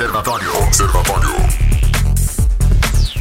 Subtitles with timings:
[0.00, 0.56] Observatório.
[0.62, 1.28] Observatório.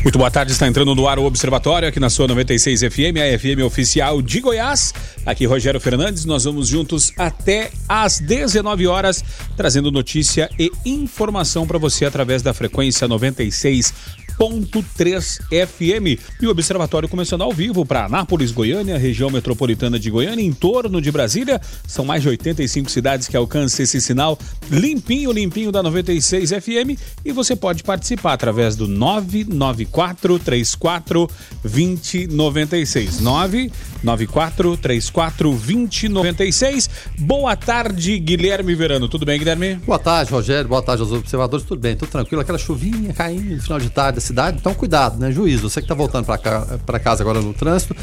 [0.02, 3.38] Muito boa tarde, está entrando no ar o Observatório aqui na sua 96 FM, a
[3.38, 4.94] FM oficial de Goiás.
[5.26, 9.22] Aqui Rogério Fernandes, nós vamos juntos até às 19 horas,
[9.58, 13.94] trazendo notícia e informação para você através da frequência 96
[14.40, 16.22] 101.3 FM.
[16.42, 21.02] E o Observatório começando ao vivo para Anápolis, Goiânia, região metropolitana de Goiânia, em torno
[21.02, 21.60] de Brasília.
[21.86, 24.40] São mais de 85 cidades que alcançam esse sinal
[24.72, 26.98] limpinho, limpinho da 96 FM.
[27.26, 31.30] E você pode participar através do 994 34
[31.62, 33.20] 2096.
[33.20, 36.90] 994 34 2096.
[37.18, 39.10] Boa tarde, Guilherme Verano.
[39.10, 39.76] Tudo bem, Guilherme?
[39.76, 40.70] Boa tarde, Rogério.
[40.70, 41.66] Boa tarde aos observadores.
[41.66, 42.42] Tudo bem, tudo tranquilo.
[42.42, 45.32] Aquela chuvinha caindo no final de tarde cidade, então cuidado, né?
[45.32, 45.70] Juízo.
[45.70, 47.96] Você que está voltando para casa agora no trânsito,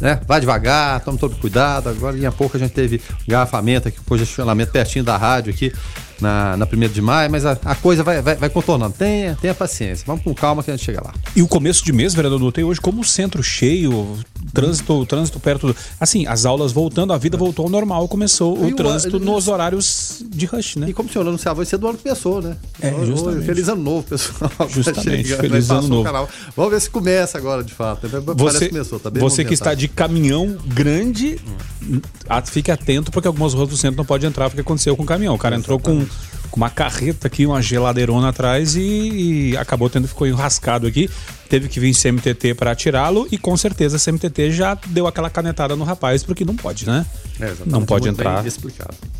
[0.00, 0.20] né?
[0.26, 1.88] Vai devagar, tome todo cuidado.
[1.88, 5.72] Agora, em pouco, a gente teve engarrafamento aqui, congestionamento pertinho da rádio aqui
[6.20, 8.94] na, na 1 de maio, mas a, a coisa vai, vai, vai, contornando.
[8.94, 10.04] Tenha, tenha paciência.
[10.06, 11.12] Vamos com calma que a gente chega lá.
[11.36, 14.18] E o começo de mês, vereador, tem hoje como centro cheio,
[14.52, 15.68] trânsito, trânsito perto.
[15.68, 19.48] Do, assim, as aulas voltando, a vida voltou ao normal, começou o, o trânsito nos
[19.48, 20.88] horários de rush, né?
[20.88, 22.56] E como o senhor anunciava, vai ser do ano que começou, né?
[22.80, 23.46] É, justamente.
[23.46, 24.50] Feliz ano novo, pessoal.
[24.68, 26.28] Justamente, feliz ano novo.
[26.56, 28.08] Vamos ver se começa agora, de fato.
[28.36, 31.38] Você, começou, tá você que está de caminhão grande,
[32.46, 35.34] fique atento, porque algumas ruas do centro não pode entrar, porque aconteceu com o caminhão.
[35.34, 36.04] O cara entrou com
[36.54, 41.10] com uma carreta aqui, uma geladeirona atrás e, e acabou tendo ficou enrascado aqui.
[41.48, 45.76] Teve que vir CMTT para tirá-lo e com certeza a CMTT já deu aquela canetada
[45.76, 47.06] no rapaz porque não pode, né?
[47.40, 48.44] É, não pode entrar.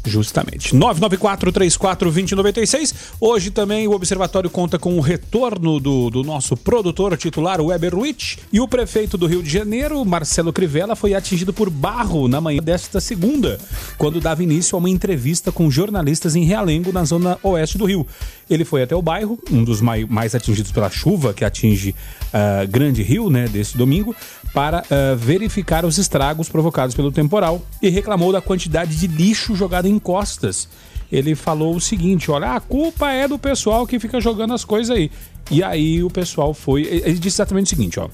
[0.04, 0.76] Justamente.
[0.76, 2.94] 994-34-2096.
[3.20, 8.38] Hoje também o Observatório conta com o retorno do, do nosso produtor titular, Weber Witt,
[8.52, 12.62] e o prefeito do Rio de Janeiro, Marcelo Crivella, foi atingido por barro na manhã
[12.62, 13.58] desta segunda,
[13.96, 18.06] quando dava início a uma entrevista com jornalistas em Realengo, na zona oeste do Rio.
[18.48, 21.94] Ele foi até o bairro, um dos mai, mais atingidos pela chuva que atinge
[22.34, 24.14] uh, Grande Rio, né, desse domingo,
[24.52, 29.86] para uh, verificar os estragos provocados pelo temporal e reclamou da quantidade de lixo jogado
[29.86, 30.68] em costas.
[31.10, 34.96] Ele falou o seguinte: olha, a culpa é do pessoal que fica jogando as coisas
[34.96, 35.10] aí.
[35.50, 36.82] E aí o pessoal foi.
[36.82, 38.08] Ele disse exatamente o seguinte: ó.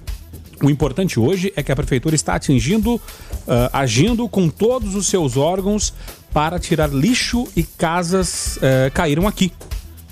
[0.62, 3.00] O importante hoje é que a prefeitura está atingindo, uh,
[3.72, 5.94] agindo com todos os seus órgãos
[6.34, 9.52] para tirar lixo e casas uh, caíram aqui.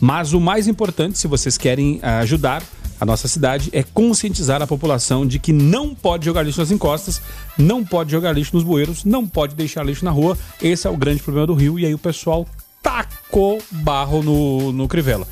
[0.01, 2.63] Mas o mais importante, se vocês querem ajudar,
[3.01, 7.21] a nossa cidade é conscientizar a população de que não pode jogar lixo nas encostas,
[7.57, 10.37] não pode jogar lixo nos bueiros, não pode deixar lixo na rua.
[10.61, 11.79] Esse é o grande problema do Rio.
[11.79, 12.47] E aí o pessoal
[12.83, 15.27] tacou barro no, no Crivella.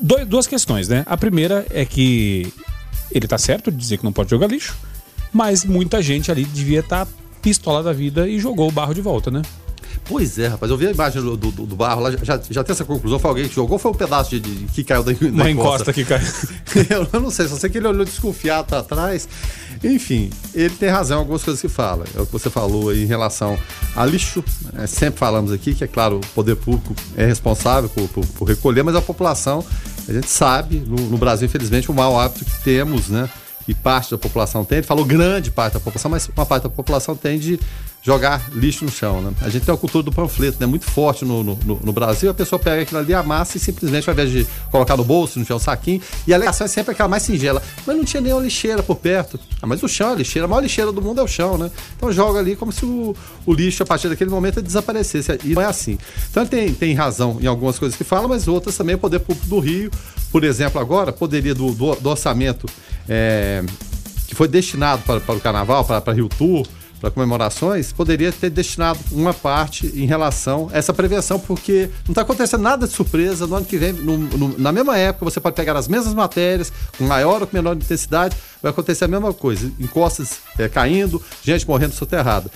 [0.00, 1.04] Do, duas questões, né?
[1.06, 2.52] A primeira é que
[3.10, 4.76] ele tá certo de dizer que não pode jogar lixo,
[5.32, 9.00] mas muita gente ali devia estar tá pistola da vida e jogou o barro de
[9.00, 9.42] volta, né?
[10.04, 10.70] Pois é, rapaz.
[10.70, 13.18] Eu vi a imagem do, do, do barro lá, já, já tem essa conclusão.
[13.18, 15.50] Foi alguém que jogou ou foi um pedaço de, de que caiu da, da Uma
[15.50, 17.06] encosta, encosta que caiu.
[17.12, 19.28] eu não sei, só sei que ele olhou desconfiado para trás.
[19.82, 22.04] Enfim, ele tem razão em algumas coisas que fala.
[22.16, 23.58] É o que você falou aí em relação
[23.94, 24.44] a lixo.
[24.76, 28.48] É, sempre falamos aqui que, é claro, o poder público é responsável por, por, por
[28.48, 29.64] recolher, mas a população,
[30.08, 33.28] a gente sabe, no, no Brasil, infelizmente, o mau hábito que temos, né?
[33.66, 36.68] E parte da população tem, ele falou grande parte da população, mas uma parte da
[36.68, 37.60] população tem de
[38.02, 39.32] jogar lixo no chão, né?
[39.40, 40.66] A gente tem uma cultura do panfleto, né?
[40.66, 42.28] Muito forte no, no, no, Brasil.
[42.28, 45.44] A pessoa pega aquilo ali, amassa e simplesmente, ao invés de colocar no bolso, no
[45.44, 47.62] chão, saquinho, e a alegação é sempre aquela mais singela.
[47.86, 49.38] Mas não tinha nem uma lixeira por perto.
[49.62, 50.46] Ah, mas o chão é a lixeira.
[50.46, 51.70] A maior lixeira do mundo é o chão, né?
[51.96, 53.14] Então joga ali como se o,
[53.46, 55.38] o lixo, a partir daquele momento, desaparecesse.
[55.44, 55.96] E não é assim.
[56.28, 58.96] Então ele tem, tem razão em algumas coisas que fala, mas outras também.
[58.96, 59.92] O poder público do Rio,
[60.32, 62.66] por exemplo, agora, poderia do, do, do orçamento
[63.08, 63.62] é,
[64.26, 66.66] que foi destinado para, para o carnaval, para, para Rio Tour,
[67.02, 72.22] para comemorações, poderia ter destinado uma parte em relação a essa prevenção, porque não está
[72.22, 73.44] acontecendo nada de surpresa.
[73.44, 76.72] No ano que vem, no, no, na mesma época, você pode pegar as mesmas matérias,
[76.96, 79.72] com maior ou menor intensidade, vai acontecer a mesma coisa.
[79.80, 82.48] Encostas é, caindo, gente morrendo soterrada.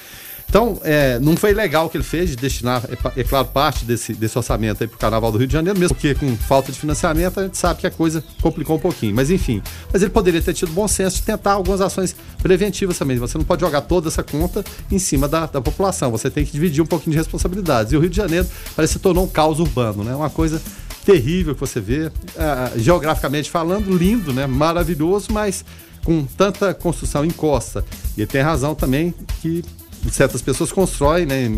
[0.48, 3.84] Então, é, não foi legal o que ele fez de destinar, é, é claro, parte
[3.84, 6.78] desse, desse orçamento para o Carnaval do Rio de Janeiro, mesmo porque com falta de
[6.78, 9.14] financiamento a gente sabe que a coisa complicou um pouquinho.
[9.14, 9.62] Mas enfim,
[9.92, 13.18] mas ele poderia ter tido bom senso de tentar algumas ações preventivas também.
[13.18, 16.52] Você não pode jogar toda essa conta em cima da, da população, você tem que
[16.52, 17.92] dividir um pouquinho de responsabilidades.
[17.92, 20.14] E o Rio de Janeiro parece que se tornou um caos urbano, né?
[20.14, 20.62] Uma coisa
[21.04, 24.46] terrível que você vê, uh, geograficamente falando, lindo, né?
[24.46, 25.64] Maravilhoso, mas
[26.04, 27.84] com tanta construção em costa.
[28.16, 29.12] E tem razão também
[29.42, 29.64] que
[30.10, 31.48] certas pessoas constroem né,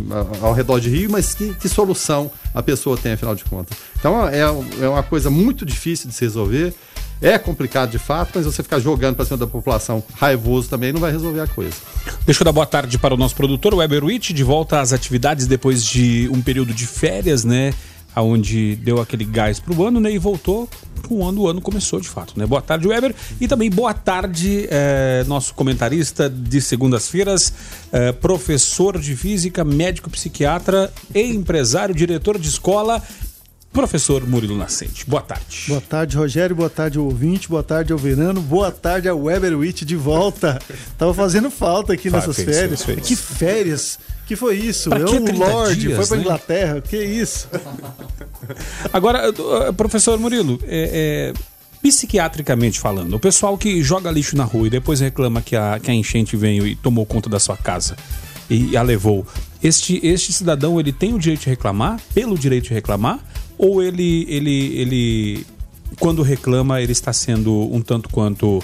[0.41, 3.77] ao redor de Rio, mas que, que solução a pessoa tem, afinal de contas?
[3.99, 6.75] Então é, é uma coisa muito difícil de se resolver.
[7.21, 11.01] É complicado de fato, mas você ficar jogando para cima da população raivoso também não
[11.01, 11.75] vai resolver a coisa.
[12.25, 15.47] Deixa eu dar boa tarde para o nosso produtor, Weber Witt, de volta às atividades
[15.49, 17.75] depois de um período de férias, né?
[18.19, 20.11] Aonde deu aquele gás pro ano, né?
[20.11, 20.69] E voltou
[21.07, 22.45] com o ano, o ano começou de fato, né?
[22.45, 23.15] Boa tarde, Weber.
[23.41, 27.53] E também boa tarde, é, nosso comentarista de segundas-feiras,
[27.93, 33.01] é, professor de física, médico psiquiatra e empresário, diretor de escola
[33.73, 35.09] professor Murilo Nascente.
[35.09, 35.67] Boa tarde.
[35.69, 36.57] Boa tarde, Rogério.
[36.57, 37.49] Boa tarde, ouvinte.
[37.49, 38.41] Boa tarde, ao Verano.
[38.41, 40.59] Boa tarde, ao Weber Witt de volta.
[40.97, 42.83] Tava fazendo falta aqui nessas fez, férias.
[42.83, 43.07] Fez, fez.
[43.07, 43.99] Que férias!
[44.29, 44.91] Que foi isso?
[44.91, 46.23] Pra Eu, um Lorde, dias, foi pra né?
[46.23, 46.81] Inglaterra.
[46.83, 47.49] Que isso?
[48.93, 51.41] Agora, eh, professor Murilo, é, é,
[51.83, 55.91] psiquiatricamente falando, o pessoal que joga lixo na rua e depois reclama que a, que
[55.91, 57.97] a enchente veio e tomou conta da sua casa
[58.51, 59.27] e a levou,
[59.63, 63.21] este, este cidadão ele tem o direito de reclamar, pelo direito de reclamar,
[63.57, 65.47] ou ele, ele, ele
[65.99, 68.63] quando reclama, ele está sendo um tanto quanto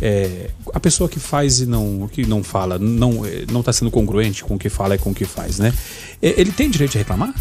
[0.00, 3.90] é, a pessoa que faz e não que não fala, não é, não está sendo
[3.90, 5.72] congruente com o que fala e com o que faz, né?
[6.20, 7.34] É, ele tem direito de reclamar?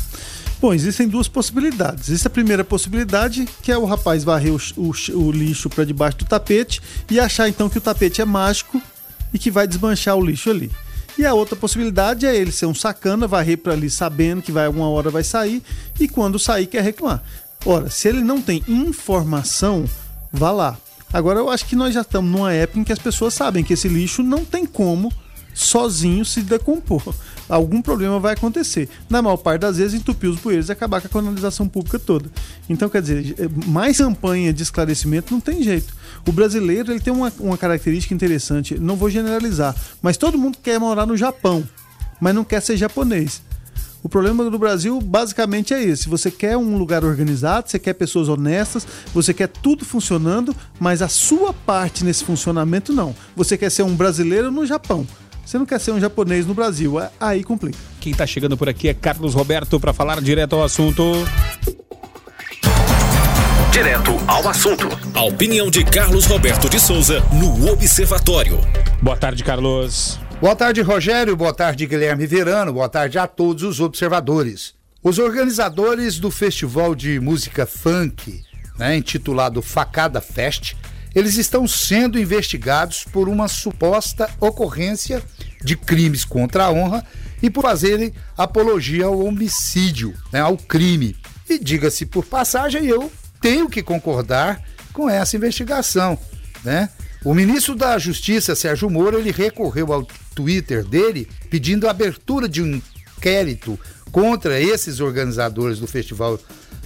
[0.61, 2.09] Bom, existem duas possibilidades.
[2.09, 6.17] Existe a primeira possibilidade, que é o rapaz varrer o, o, o lixo para debaixo
[6.19, 6.81] do tapete
[7.11, 8.81] e achar então que o tapete é mágico
[9.33, 10.71] e que vai desmanchar o lixo ali.
[11.17, 14.65] E a outra possibilidade é ele ser um sacana, varrer para ali sabendo que vai
[14.65, 15.61] alguma hora vai sair
[15.99, 17.21] e quando sair quer reclamar.
[17.65, 19.85] Ora, se ele não tem informação,
[20.31, 20.77] vá lá.
[21.11, 23.73] Agora eu acho que nós já estamos numa época em que as pessoas sabem que
[23.73, 25.11] esse lixo não tem como
[25.53, 27.15] sozinho se decompor.
[27.47, 28.89] Algum problema vai acontecer.
[29.09, 32.29] Na maior parte das vezes, entupir os bueiros e acabar com a canalização pública toda.
[32.67, 33.35] Então, quer dizer,
[33.67, 35.95] mais campanha de esclarecimento não tem jeito.
[36.27, 40.79] O brasileiro ele tem uma, uma característica interessante, não vou generalizar, mas todo mundo quer
[40.79, 41.63] morar no Japão,
[42.19, 43.41] mas não quer ser japonês.
[44.05, 46.07] O problema do Brasil basicamente é esse.
[46.07, 51.07] Você quer um lugar organizado, você quer pessoas honestas, você quer tudo funcionando, mas a
[51.07, 53.15] sua parte nesse funcionamento não.
[53.35, 55.07] Você quer ser um brasileiro no Japão.
[55.43, 57.01] Você não quer ser um japonês no Brasil.
[57.01, 57.79] É, aí complica.
[57.99, 61.03] Quem está chegando por aqui é Carlos Roberto para falar direto ao assunto.
[63.71, 64.87] Direto ao assunto.
[65.15, 68.59] A opinião de Carlos Roberto de Souza no Observatório.
[69.01, 70.19] Boa tarde, Carlos.
[70.45, 71.35] Boa tarde, Rogério.
[71.35, 72.71] Boa tarde, Guilherme Verano.
[72.71, 74.75] Boa tarde a todos os observadores.
[75.01, 78.43] Os organizadores do Festival de Música Funk,
[78.77, 80.75] né, intitulado Facada Fest,
[81.15, 85.23] eles estão sendo investigados por uma suposta ocorrência
[85.63, 87.03] de crimes contra a honra
[87.41, 91.15] e por fazerem apologia ao homicídio, né, ao crime.
[91.49, 94.61] E diga-se por passagem, eu tenho que concordar
[94.93, 96.19] com essa investigação,
[96.63, 96.87] né?
[97.23, 102.61] O ministro da Justiça, Sérgio Moro, ele recorreu ao Twitter dele pedindo a abertura de
[102.61, 102.81] um
[103.17, 103.79] inquérito
[104.11, 106.39] contra esses organizadores do Festival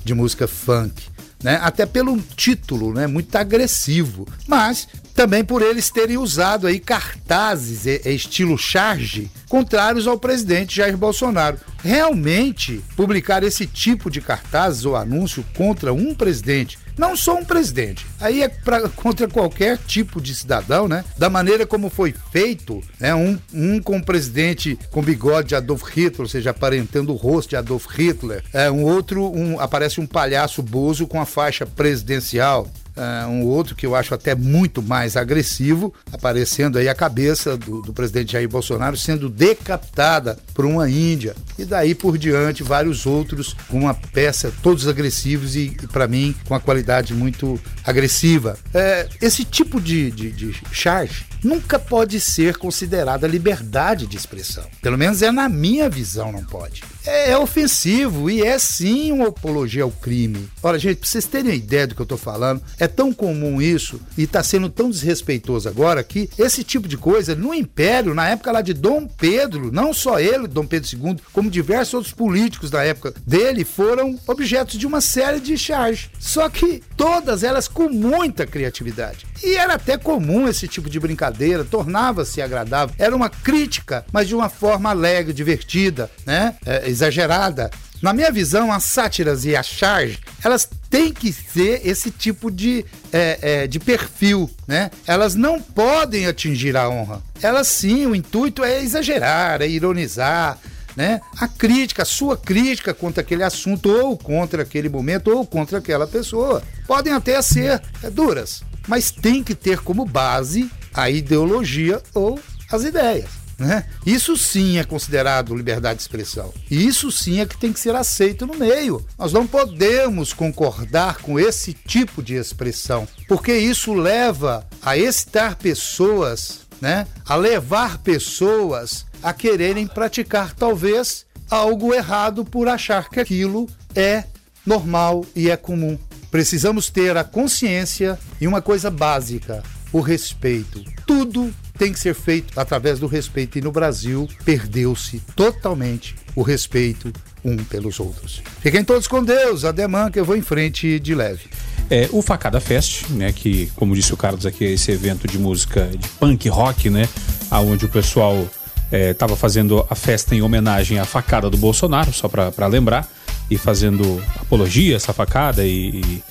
[0.05, 1.03] de Música Funk.
[1.43, 1.57] Né?
[1.61, 3.07] Até pelo título, né?
[3.07, 4.27] Muito agressivo.
[4.45, 11.57] Mas também por eles terem usado aí cartazes estilo charge contrários ao presidente Jair Bolsonaro.
[11.83, 18.05] Realmente, publicar esse tipo de cartazes ou anúncio contra um presidente não só um presidente.
[18.19, 21.05] Aí é pra, contra qualquer tipo de cidadão, né?
[21.17, 23.15] Da maneira como foi feito, né?
[23.15, 27.51] Um, um com o presidente com bigode de Adolf Hitler, ou seja, aparentando o rosto
[27.51, 28.43] de Adolf Hitler.
[28.53, 32.69] É, um outro, um, aparece um palhaço bozo com a faixa presidencial.
[32.99, 37.81] Uh, um outro que eu acho até muito mais agressivo, aparecendo aí a cabeça do,
[37.81, 41.33] do, presidente Jair Bolsonaro sendo decapitada por uma índia.
[41.57, 46.53] E daí por diante, vários outros com uma peça, todos agressivos e, para mim, com
[46.53, 48.57] uma qualidade muito agressiva.
[48.73, 54.65] É, esse tipo de, de, de charge nunca pode ser considerada liberdade de expressão.
[54.81, 56.83] Pelo menos é na minha visão, não pode.
[57.05, 60.49] É, é ofensivo e é sim uma apologia ao crime.
[60.61, 63.99] Olha, gente, pra vocês terem ideia do que eu tô falando, é tão comum isso
[64.17, 68.51] e tá sendo tão desrespeitoso agora que esse tipo de coisa no Império, na época
[68.51, 72.83] lá de Dom Pedro, não só ele, Dom Pedro II, como diversos outros políticos da
[72.83, 76.09] época dele, foram objetos de uma série de charges.
[76.19, 79.25] Só que todas elas com muita criatividade.
[79.43, 82.93] E era até comum esse tipo de brincadeira, tornava-se agradável.
[82.97, 86.55] Era uma crítica, mas de uma forma alegre, divertida, né?
[86.65, 87.69] É, exagerada.
[88.01, 92.85] Na minha visão, as sátiras e a charge, elas têm que ser esse tipo de,
[93.11, 94.89] é, é, de perfil, né?
[95.05, 97.21] Elas não podem atingir a honra.
[97.41, 100.57] Elas sim, o intuito é exagerar, é ironizar,
[100.95, 101.19] né?
[101.39, 106.07] A crítica, a sua crítica contra aquele assunto, ou contra aquele momento, ou contra aquela
[106.07, 106.63] pessoa.
[106.87, 112.39] Podem até ser é, duras, mas tem que ter como base a ideologia ou
[112.71, 113.38] as ideias.
[113.59, 113.85] Né?
[114.05, 116.53] Isso sim é considerado liberdade de expressão.
[116.71, 119.05] E isso sim é que tem que ser aceito no meio.
[119.17, 126.61] Nós não podemos concordar com esse tipo de expressão, porque isso leva a excitar pessoas,
[126.79, 127.05] né?
[127.25, 134.23] a levar pessoas a quererem praticar talvez algo errado por achar que aquilo é
[134.65, 135.97] normal e é comum.
[136.31, 140.83] Precisamos ter a consciência e uma coisa básica: o respeito.
[141.05, 147.11] Tudo tem que ser feito através do respeito e no Brasil perdeu-se totalmente o respeito
[147.43, 148.41] um pelos outros.
[148.61, 151.49] Fiquem todos com Deus, ademã que eu vou em frente de leve.
[151.89, 155.39] É, o Facada Fest, né, que como disse o Carlos aqui, é esse evento de
[155.39, 157.07] música de punk rock, né,
[157.49, 158.47] aonde o pessoal
[158.91, 163.07] estava é, fazendo a festa em homenagem à facada do Bolsonaro, só para lembrar,
[163.49, 166.23] e fazendo apologia a essa facada e, e,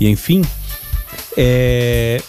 [0.00, 0.42] e enfim.
[1.36, 2.22] É,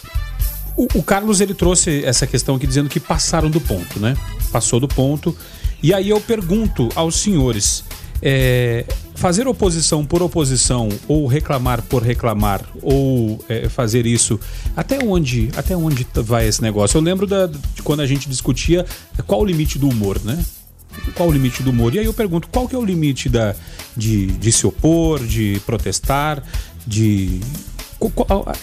[0.76, 4.16] o, o, Carlos ele trouxe essa questão aqui dizendo que passaram do ponto, né?
[4.52, 5.36] Passou do ponto.
[5.82, 7.84] E aí eu pergunto aos senhores:
[8.22, 14.38] é, fazer oposição por oposição ou reclamar por reclamar ou é, fazer isso
[14.76, 18.84] até onde até onde vai esse negócio eu lembro da, de quando a gente discutia
[19.26, 20.44] qual o limite do humor né
[21.14, 23.54] qual o limite do humor e aí eu pergunto qual que é o limite da
[23.96, 26.42] de, de se opor de protestar
[26.86, 27.40] de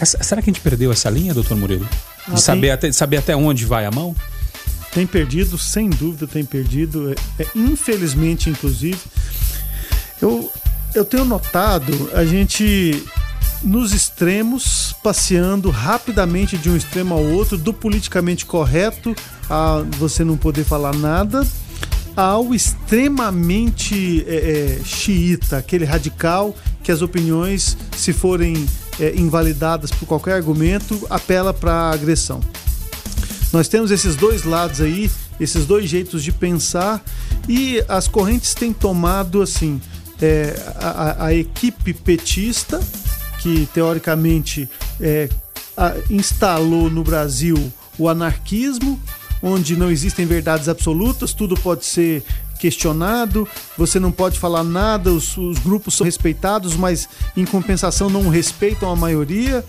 [0.04, 1.86] será que a gente perdeu essa linha doutor Murilo?
[2.28, 4.14] De ah, saber até, saber até onde vai a mão?
[4.92, 7.12] Tem perdido sem dúvida tem perdido.
[7.12, 8.98] É, é, infelizmente inclusive.
[10.22, 10.50] Eu,
[10.94, 13.02] eu tenho notado a gente
[13.64, 19.16] nos extremos, passeando rapidamente de um extremo ao outro, do politicamente correto
[19.48, 21.46] a você não poder falar nada,
[22.14, 28.66] ao extremamente é, é, xiita, aquele radical que as opiniões, se forem
[29.00, 32.40] é, invalidadas por qualquer argumento, apela para agressão.
[33.52, 37.02] Nós temos esses dois lados aí, esses dois jeitos de pensar
[37.48, 39.80] e as correntes têm tomado assim
[40.20, 42.80] é, a, a, equipe petista,
[43.40, 44.68] que teoricamente
[45.00, 45.28] é,
[45.76, 49.00] a, instalou no Brasil o anarquismo,
[49.42, 52.24] onde não existem verdades absolutas, tudo pode ser
[52.64, 57.06] questionado, você não pode falar nada, os, os grupos são respeitados, mas
[57.36, 59.62] em compensação não respeitam a maioria.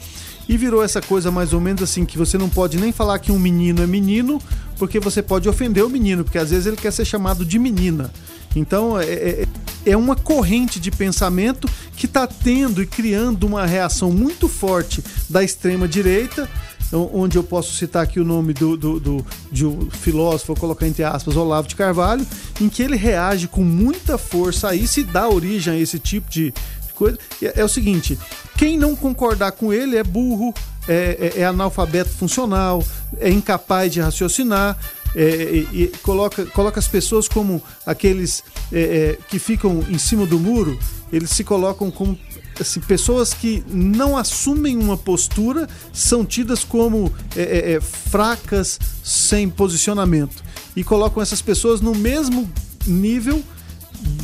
[0.47, 3.31] E virou essa coisa mais ou menos assim que você não pode nem falar que
[3.31, 4.39] um menino é menino,
[4.77, 8.11] porque você pode ofender o menino, porque às vezes ele quer ser chamado de menina.
[8.55, 9.47] Então é, é,
[9.87, 15.43] é uma corrente de pensamento que está tendo e criando uma reação muito forte da
[15.43, 16.47] extrema direita
[16.91, 20.87] onde eu posso citar aqui o nome do, do, do, de um filósofo, vou colocar
[20.87, 22.25] entre aspas, Olavo de Carvalho,
[22.61, 26.29] em que ele reage com muita força a isso e dá origem a esse tipo
[26.29, 26.53] de
[26.93, 27.17] coisa.
[27.41, 28.17] É, é o seguinte:
[28.57, 30.53] quem não concordar com ele é burro,
[30.87, 32.83] é, é, é analfabeto funcional,
[33.19, 34.77] é incapaz de raciocinar,
[35.15, 40.77] é, coloca, coloca as pessoas como aqueles é, é, que ficam em cima do muro,
[41.11, 42.17] eles se colocam como
[42.59, 49.49] assim, pessoas que não assumem uma postura, são tidas como é, é, é, fracas, sem
[49.49, 50.43] posicionamento.
[50.75, 52.49] E colocam essas pessoas no mesmo
[52.85, 53.43] nível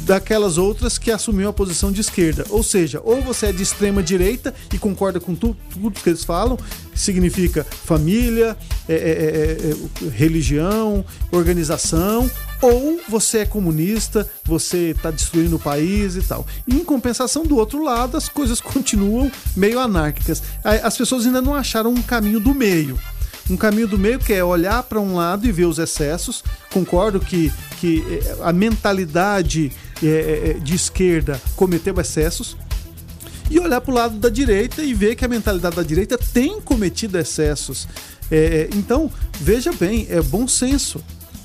[0.04, 2.46] daquelas outras que assumiu a posição de esquerda.
[2.50, 6.24] Ou seja, ou você é de extrema direita e concorda com tu, tudo que eles
[6.24, 6.58] falam,
[6.92, 8.58] que significa família,
[8.88, 12.30] é, é, é, é religião, organização,
[12.62, 16.46] ou você é comunista, você está destruindo o país e tal.
[16.68, 20.44] E, em compensação, do outro lado, as coisas continuam meio anárquicas.
[20.64, 23.00] As pessoas ainda não acharam um caminho do meio
[23.50, 26.44] um caminho do meio que é olhar para um lado e ver os excessos.
[26.72, 27.52] Concordo que,
[27.82, 32.56] que eh, a mentalidade é, de esquerda cometeu excessos.
[33.50, 36.62] E olhar para o lado da direita e ver que a mentalidade da direita tem
[36.62, 37.88] cometido excessos.
[38.32, 41.04] É, então, veja bem, é bom senso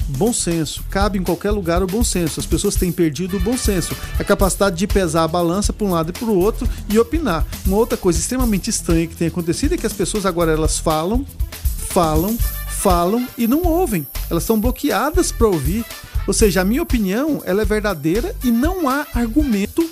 [0.09, 0.85] bom senso.
[0.91, 2.41] Cabe em qualquer lugar o bom senso.
[2.41, 3.95] As pessoas têm perdido o bom senso.
[4.19, 7.45] A capacidade de pesar a balança para um lado e para o outro e opinar.
[7.67, 11.27] Uma outra coisa extremamente estranha que tem acontecido é que as pessoas agora elas falam,
[11.89, 12.37] falam,
[12.69, 14.07] falam e não ouvem.
[14.31, 15.85] Elas são bloqueadas para ouvir.
[16.27, 19.89] Ou seja, a minha opinião ela é verdadeira e não há argumento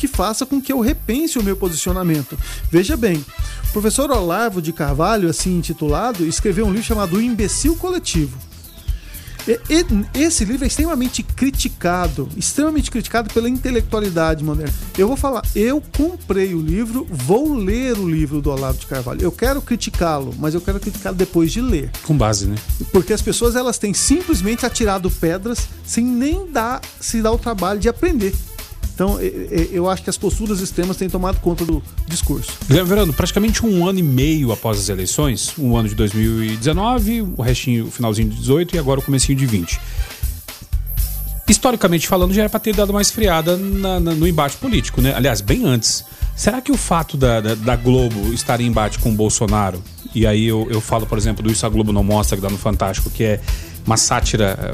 [0.00, 2.38] que faça com que eu repense o meu posicionamento.
[2.70, 3.22] Veja bem,
[3.68, 8.49] o professor Olavo de Carvalho, assim intitulado, escreveu um livro chamado O Imbecil Coletivo.
[10.14, 14.72] Esse livro é extremamente criticado, extremamente criticado pela intelectualidade moderna.
[14.96, 19.22] Eu vou falar, eu comprei o livro, vou ler o livro do Olavo de Carvalho.
[19.22, 21.90] Eu quero criticá-lo, mas eu quero criticá-lo depois de ler.
[22.04, 22.56] Com base, né?
[22.92, 27.80] Porque as pessoas elas têm simplesmente atirado pedras sem nem dar, se dar o trabalho
[27.80, 28.34] de aprender.
[29.00, 32.52] Então, eu acho que as posturas extremas têm tomado conta do discurso.
[32.68, 37.86] Verano, praticamente um ano e meio após as eleições, um ano de 2019, o restinho,
[37.86, 39.80] o finalzinho de 18 e agora o comecinho de 20.
[41.48, 45.14] Historicamente falando, já era para ter dado uma esfriada na, na, no embate político, né?
[45.14, 46.04] Aliás, bem antes.
[46.36, 49.82] Será que o fato da, da, da Globo estar em embate com o Bolsonaro,
[50.14, 52.50] e aí eu, eu falo, por exemplo, do Isso a Globo Não Mostra, que dá
[52.50, 53.40] no Fantástico, que é
[53.86, 54.70] uma sátira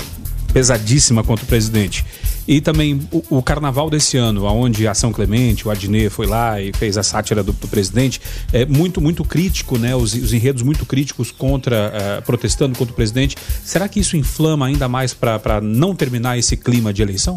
[0.56, 2.02] pesadíssima contra o presidente.
[2.48, 6.58] E também o, o carnaval desse ano, onde a Ação Clemente, o Adnet foi lá
[6.58, 9.94] e fez a sátira do, do presidente, é muito, muito crítico, né?
[9.94, 13.36] Os, os enredos muito críticos contra, uh, protestando contra o presidente.
[13.62, 17.34] Será que isso inflama ainda mais para não terminar esse clima de eleição?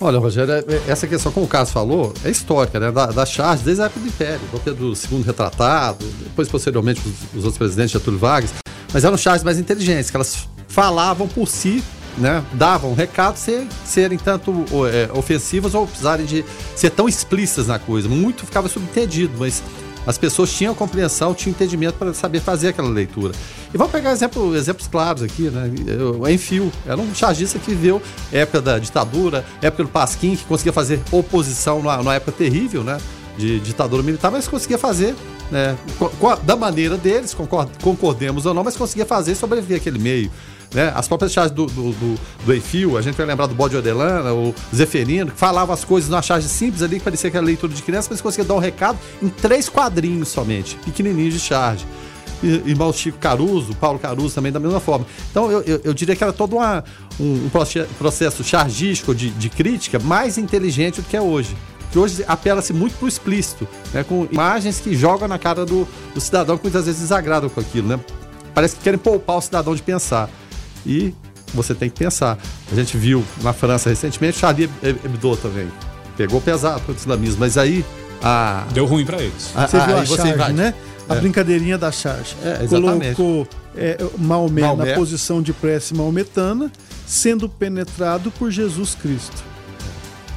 [0.00, 2.92] Olha, Rogério, é, é, essa questão, como o Carlos falou, é histórica, né?
[2.92, 7.38] Da, da charge desde a época do Império, do Pedro II retratado, depois, posteriormente, os,
[7.38, 8.54] os outros presidentes, Getúlio Vargas.
[8.94, 11.82] Mas eram charges mais inteligentes, que elas falavam por si
[12.18, 16.44] né, davam recado sem serem tanto é, ofensivas ou precisarem de
[16.76, 18.08] ser tão explícitas na coisa.
[18.08, 19.62] Muito ficava subentendido, mas
[20.06, 23.32] as pessoas tinham compreensão, tinham entendimento para saber fazer aquela leitura.
[23.72, 25.70] E vamos pegar exemplo, exemplos claros aqui, né?
[26.20, 28.02] O Enfio era um chargista que viveu
[28.32, 32.98] época da ditadura, época do Pasquim, que conseguia fazer oposição numa, numa época terrível, né?
[33.38, 35.14] De ditadura militar, mas conseguia fazer
[35.50, 35.76] né,
[36.44, 37.34] da maneira deles,
[37.80, 40.30] concordemos ou não, mas conseguia fazer sobreviver aquele meio.
[40.72, 40.92] Né?
[40.94, 44.32] As próprias charges do, do, do, do Eiffel, a gente vai lembrar do Bode Odelana,
[44.32, 47.72] o Zeferino, que falava as coisas numa charge simples ali, que parecia que era leitura
[47.72, 51.86] de criança, mas conseguia dar um recado em três quadrinhos somente, pequenininhos de charge.
[52.42, 55.06] Irmão Chico Caruso, Paulo Caruso também da mesma forma.
[55.30, 56.82] Então eu, eu, eu diria que era todo uma,
[57.20, 57.50] um, um
[57.96, 61.54] processo chargístico de, de crítica mais inteligente do que é hoje
[61.92, 65.86] que hoje apela-se muito para o explícito, né, com imagens que jogam na cara do,
[66.14, 67.86] do, cidadão que muitas vezes desagradam com aquilo.
[67.86, 68.00] Né?
[68.54, 70.30] Parece que querem poupar o cidadão de pensar.
[70.86, 71.14] E
[71.54, 72.38] você tem que pensar.
[72.70, 75.68] A gente viu na França recentemente, Charlie Hebdo também.
[76.16, 77.84] Pegou pesado contra o islamismo, mas aí
[78.22, 78.66] a...
[78.72, 79.50] Deu ruim para eles.
[79.54, 80.52] A, você viu a charge, invade.
[80.52, 80.74] né?
[81.08, 81.20] A é.
[81.20, 82.36] brincadeirinha da charge.
[82.44, 83.16] É, exatamente.
[83.16, 86.70] Colocou é, Maomé, Maomé na posição de prece maometana,
[87.06, 89.42] sendo penetrado por Jesus Cristo.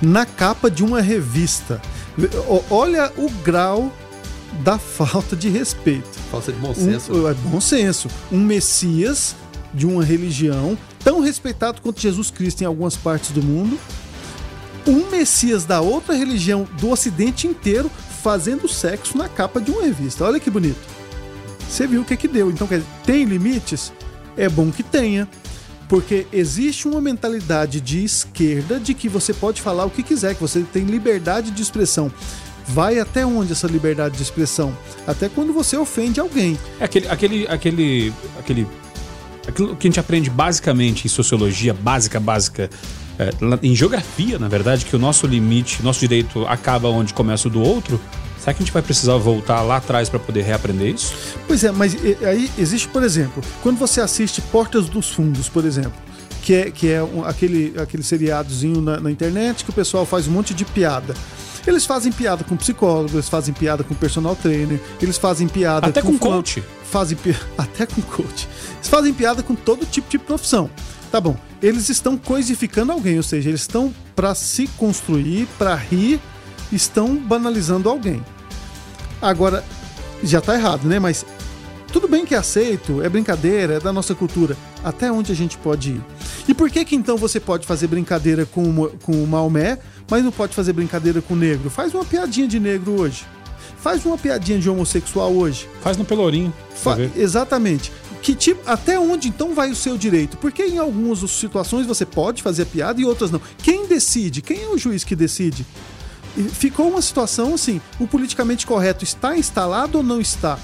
[0.02, 1.82] Na capa de uma revista.
[2.70, 3.92] Olha o grau
[4.64, 6.10] da falta de respeito.
[6.32, 7.14] Falta de bom senso.
[7.14, 8.10] Um, é bom senso.
[8.32, 9.36] Um Messias
[9.76, 13.78] de uma religião tão respeitado quanto Jesus Cristo em algumas partes do mundo,
[14.88, 17.92] um Messias da outra religião do Ocidente inteiro
[18.22, 20.24] fazendo sexo na capa de uma revista.
[20.24, 20.80] Olha que bonito.
[21.70, 22.50] Você viu o que que deu.
[22.50, 23.92] Então, quer dizer, tem limites?
[24.38, 25.28] É bom que tenha.
[25.88, 30.42] Porque existe uma mentalidade de esquerda de que você pode falar o que quiser, que
[30.42, 32.12] você tem liberdade de expressão.
[32.68, 34.76] Vai até onde essa liberdade de expressão?
[35.06, 36.58] Até quando você ofende alguém.
[36.80, 38.68] É aquele, aquele, aquele, aquele
[39.48, 42.70] aquilo que a gente aprende basicamente em sociologia, básica, básica,
[43.18, 43.30] é,
[43.64, 47.62] em geografia, na verdade, que o nosso limite, nosso direito acaba onde começa o do
[47.62, 48.00] outro.
[48.40, 51.16] Será que a gente vai precisar voltar lá atrás para poder reaprender isso?
[51.48, 55.94] Pois é, mas aí existe, por exemplo, quando você assiste Portas dos Fundos, por exemplo,
[56.44, 60.28] que é, que é um, aquele, aquele seriadozinho na, na internet que o pessoal faz
[60.28, 61.16] um monte de piada.
[61.66, 66.02] Eles fazem piada com psicólogo, eles fazem piada com personal trainer, eles fazem piada até
[66.02, 66.64] com, com coach.
[66.84, 67.36] Fazem pi...
[67.58, 68.48] até com coach.
[68.76, 70.70] Eles fazem piada com todo tipo de profissão.
[71.12, 71.36] Tá bom.
[71.62, 76.20] Eles estão coisificando alguém, ou seja, eles estão para se construir, para rir,
[76.72, 78.24] estão banalizando alguém.
[79.22, 79.64] Agora,
[80.24, 81.00] já tá errado, né?
[81.00, 81.26] Mas
[81.92, 84.58] tudo bem que é aceito, é brincadeira, é da nossa cultura.
[84.84, 86.02] Até onde a gente pode ir?
[86.48, 90.32] E por que que então você pode fazer brincadeira com, com o Maomé, mas não
[90.32, 91.70] pode fazer brincadeira com o negro?
[91.70, 93.26] Faz uma piadinha de negro hoje.
[93.78, 95.70] Faz uma piadinha de homossexual hoje.
[95.82, 96.54] Faz no Pelourinho.
[96.74, 97.92] Fa exatamente.
[98.22, 100.36] Que tipo, até onde então vai o seu direito?
[100.38, 103.40] Porque em algumas situações você pode fazer a piada e outras não.
[103.62, 104.42] Quem decide?
[104.42, 105.64] Quem é o juiz que decide?
[106.54, 110.58] Ficou uma situação assim: o politicamente correto está instalado ou não está?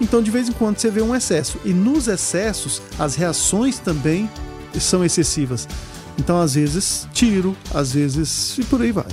[0.00, 1.58] Então, de vez em quando, você vê um excesso.
[1.64, 4.30] E nos excessos, as reações também
[4.78, 5.68] são excessivas.
[6.18, 9.06] Então, às vezes, tiro, às vezes, e por aí vai.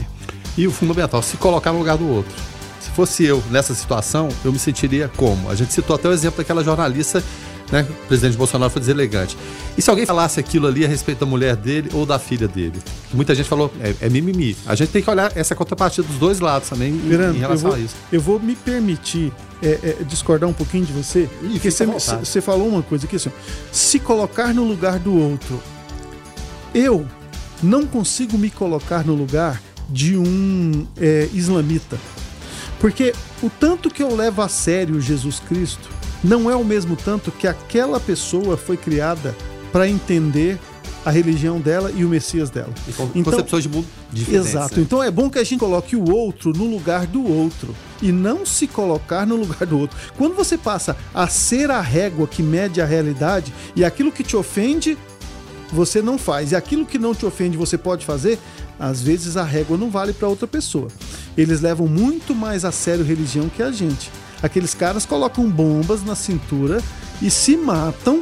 [0.57, 2.33] E o fundamental, se colocar no lugar do outro.
[2.79, 5.49] Se fosse eu nessa situação, eu me sentiria como?
[5.49, 7.23] A gente citou até o exemplo daquela jornalista,
[7.71, 7.85] né?
[7.89, 9.35] O presidente Bolsonaro foi deselegante.
[9.77, 12.79] E se alguém falasse aquilo ali a respeito da mulher dele ou da filha dele?
[13.13, 14.55] Muita gente falou, é, é mimimi.
[14.65, 17.79] A gente tem que olhar essa contrapartida dos dois lados também em, em relação vou,
[17.79, 17.95] a isso.
[18.11, 19.33] Eu vou me permitir
[19.65, 21.30] é, é, discordar um pouquinho de você.
[21.41, 23.32] Ih, porque você, falou uma coisa aqui assim:
[23.71, 25.60] se colocar no lugar do outro
[26.75, 27.08] eu
[27.63, 31.97] não consigo me colocar no lugar de um é, islamita.
[32.80, 35.89] Porque o tanto que eu levo a sério Jesus Cristo
[36.21, 39.36] não é o mesmo tanto que aquela pessoa foi criada
[39.71, 40.60] para entender
[41.05, 42.73] a religião dela e o Messias dela.
[42.87, 44.49] E então, concepções de mundo diferentes.
[44.49, 44.75] Exato.
[44.77, 44.81] Né?
[44.81, 48.45] Então é bom que a gente coloque o outro no lugar do outro e não
[48.45, 49.95] se colocar no lugar do outro.
[50.17, 54.35] Quando você passa a ser a régua que mede a realidade e aquilo que te
[54.35, 54.97] ofende
[55.71, 56.51] você não faz.
[56.51, 58.39] E aquilo que não te ofende você pode fazer,
[58.79, 60.87] às vezes a régua não vale para outra pessoa.
[61.37, 64.11] Eles levam muito mais a sério religião que a gente.
[64.41, 66.81] Aqueles caras colocam bombas na cintura
[67.21, 68.21] e se matam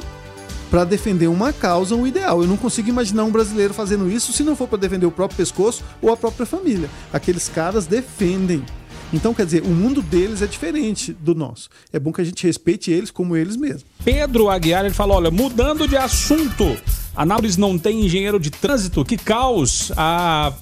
[0.74, 2.42] para defender uma causa, um ideal.
[2.42, 5.38] Eu não consigo imaginar um brasileiro fazendo isso se não for para defender o próprio
[5.38, 6.90] pescoço ou a própria família.
[7.14, 8.66] Aqueles caras defendem.
[9.14, 11.70] Então, quer dizer, o mundo deles é diferente do nosso.
[11.94, 13.86] É bom que a gente respeite eles como eles mesmos.
[14.04, 16.76] Pedro Aguiar, ele falou, olha, mudando de assunto,
[17.16, 19.92] Anápolis não tem engenheiro de trânsito, que caos!
[19.96, 20.54] A...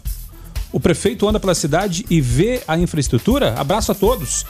[0.74, 3.54] O prefeito anda pela cidade e vê a infraestrutura?
[3.58, 4.46] Abraço a todos.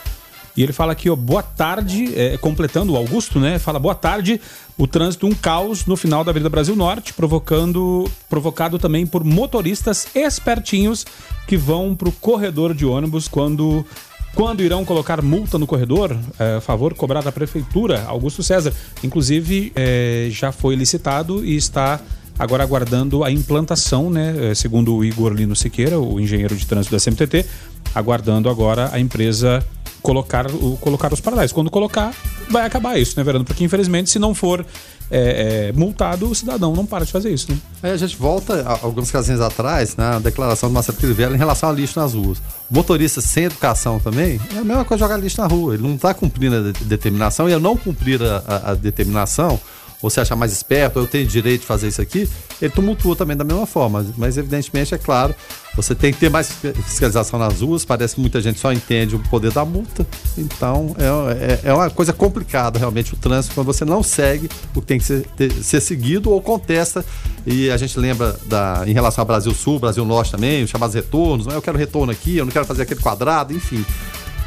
[0.56, 3.58] E ele fala aqui, ó, boa tarde, é, completando o Augusto, né?
[3.58, 4.40] Fala boa tarde,
[4.78, 10.08] o trânsito um caos no final da Avenida Brasil Norte, provocando provocado também por motoristas
[10.14, 11.06] espertinhos
[11.48, 13.86] que vão para o corredor de ônibus quando
[14.34, 18.74] quando irão colocar multa no corredor, é, favor cobrar da prefeitura, Augusto César.
[19.04, 22.00] Inclusive, é, já foi licitado e está
[22.40, 24.52] agora aguardando a implantação, né?
[24.52, 27.46] É, segundo o Igor Lino Siqueira, o engenheiro de trânsito da CMTT,
[27.94, 29.64] aguardando agora a empresa
[30.02, 31.52] colocar, o, colocar os paralelos.
[31.52, 32.14] Quando colocar,
[32.50, 33.46] vai acabar isso, né, Verano?
[33.46, 34.66] Porque infelizmente, se não for
[35.10, 37.58] é, é, multado, o cidadão não para de fazer isso, né?
[37.84, 41.38] Aí a gente volta a, alguns casinhos atrás, na né, declaração do Marcelo Crivella em
[41.38, 42.40] relação ao lixo nas ruas.
[42.70, 45.74] O motorista sem educação também é a mesma coisa jogar lixo na rua.
[45.74, 49.60] Ele não está cumprindo a determinação e ao não cumprir a, a, a determinação,
[50.02, 52.28] você achar mais esperto, eu tenho direito de fazer isso aqui,
[52.62, 54.06] ele tumultua também da mesma forma.
[54.18, 55.36] Mas, evidentemente, é claro,
[55.76, 56.52] você tem que ter mais
[56.86, 60.06] fiscalização nas ruas, parece que muita gente só entende o poder da multa.
[60.38, 64.82] Então, é, é, é uma coisa complicada, realmente, o trânsito, quando você não segue o
[64.82, 67.06] que tem que ser, ter, ser seguido ou contesta.
[67.46, 70.96] E a gente lembra da, em relação ao Brasil Sul, Brasil Norte também, os chamados
[70.96, 73.86] retornos, eu quero retorno aqui, eu não quero fazer aquele quadrado, enfim.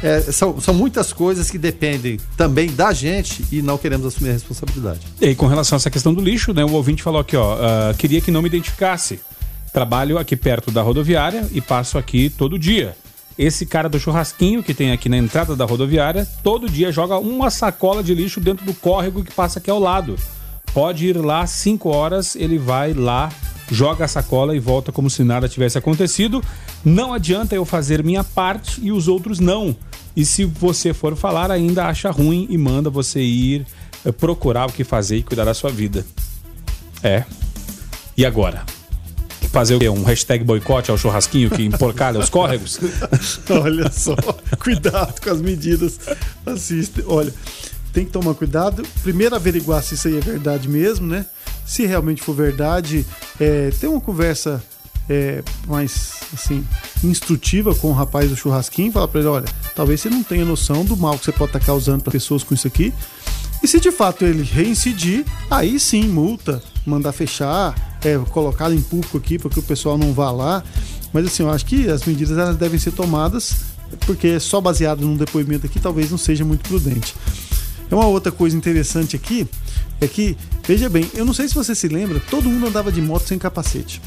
[0.03, 4.33] É, são, são muitas coisas que dependem também da gente e não queremos assumir a
[4.33, 5.01] responsabilidade.
[5.19, 7.55] E aí, com relação a essa questão do lixo, né, o ouvinte falou aqui, ó,
[7.55, 9.19] uh, queria que não me identificasse.
[9.73, 12.95] Trabalho aqui perto da rodoviária e passo aqui todo dia.
[13.37, 17.49] Esse cara do churrasquinho que tem aqui na entrada da rodoviária, todo dia joga uma
[17.49, 20.15] sacola de lixo dentro do córrego que passa aqui ao lado.
[20.75, 23.31] Pode ir lá 5 horas, ele vai lá,
[23.71, 26.43] joga a sacola e volta como se nada tivesse acontecido.
[26.83, 29.73] Não adianta eu fazer minha parte e os outros não.
[30.13, 33.65] E se você for falar, ainda acha ruim e manda você ir
[34.03, 36.05] eh, procurar o que fazer e cuidar da sua vida.
[37.01, 37.23] É.
[38.17, 38.65] E agora?
[39.53, 39.87] Fazer o quê?
[39.87, 42.81] Um hashtag boicote ao churrasquinho que emporcalha os córregos?
[43.49, 44.13] Olha só,
[44.59, 45.97] cuidado com as medidas.
[46.45, 47.01] Assiste.
[47.07, 47.33] Olha,
[47.95, 48.83] tem que tomar cuidado.
[49.01, 51.25] Primeiro averiguar se isso aí é verdade mesmo, né?
[51.65, 53.05] Se realmente for verdade,
[53.39, 54.61] é, ter uma conversa
[55.09, 56.67] é, mais assim
[57.01, 60.83] instrutiva com o rapaz do churrasquinho, falar para ele, olha, talvez você não tenha noção
[60.83, 62.93] do mal que você pode estar tá causando para pessoas com isso aqui.
[63.63, 69.17] E se de fato ele reincidir, aí sim multa, mandar fechar, é, colocar em público
[69.17, 70.61] aqui para que o pessoal não vá lá.
[71.13, 73.73] Mas assim, eu acho que as medidas elas devem ser tomadas
[74.05, 77.15] porque só baseado num depoimento aqui talvez não seja muito prudente.
[77.89, 79.47] É uma outra coisa interessante aqui
[80.01, 83.01] é que, veja bem, eu não sei se você se lembra, todo mundo andava de
[83.01, 84.01] moto sem capacete.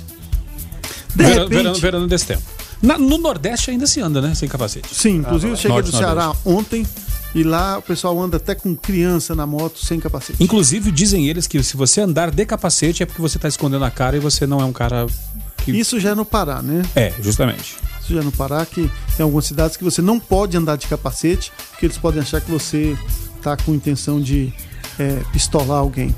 [1.14, 1.56] De verano, repente...
[1.56, 2.42] verano, verano desse tempo.
[2.82, 4.34] Na, no Nordeste ainda se anda, né?
[4.34, 4.94] Sem capacete.
[4.94, 6.48] Sim, inclusive ah, eu cheguei Norte, do Ceará Nordeste.
[6.48, 6.86] ontem
[7.34, 10.42] e lá o pessoal anda até com criança na moto sem capacete.
[10.42, 13.90] Inclusive, dizem eles que se você andar de capacete é porque você está escondendo a
[13.90, 15.06] cara e você não é um cara.
[15.64, 15.72] Que...
[15.72, 16.82] Isso já é no Pará, né?
[16.94, 17.76] É, justamente.
[18.00, 20.86] Isso já é no Pará, que tem algumas cidades que você não pode andar de
[20.86, 22.96] capacete, porque eles podem achar que você
[23.38, 24.52] está com intenção de
[24.98, 26.14] é, pistolar alguém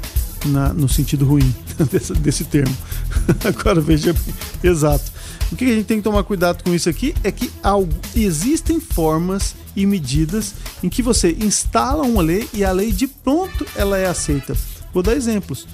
[0.46, 1.54] na, no sentido ruim
[1.90, 2.76] desse, desse termo.
[3.44, 5.10] Agora veja bem, exato.
[5.52, 8.78] O que a gente tem que tomar cuidado com isso aqui é que algo, existem
[8.78, 13.98] formas e medidas em que você instala uma lei e a lei de pronto ela
[13.98, 14.56] é aceita.
[14.94, 15.66] Vou dar exemplos.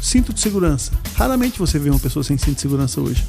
[0.00, 0.92] Cinto de segurança.
[1.14, 3.26] Raramente você vê uma pessoa sem cinto de segurança hoje.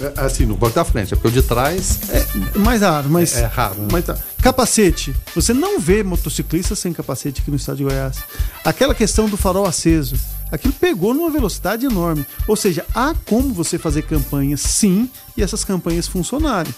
[0.00, 2.00] É, assim, no banco da frente, é porque o de trás.
[2.08, 3.36] É mais raro, mas.
[3.36, 3.74] É, é raro.
[3.80, 3.88] Né?
[3.92, 4.16] Mas tá.
[4.42, 5.14] Capacete.
[5.34, 8.18] Você não vê motociclista sem capacete aqui no estado de Goiás.
[8.64, 10.16] Aquela questão do farol aceso.
[10.50, 12.26] Aquilo pegou numa velocidade enorme.
[12.48, 16.74] Ou seja, há como você fazer campanhas sim e essas campanhas funcionarem.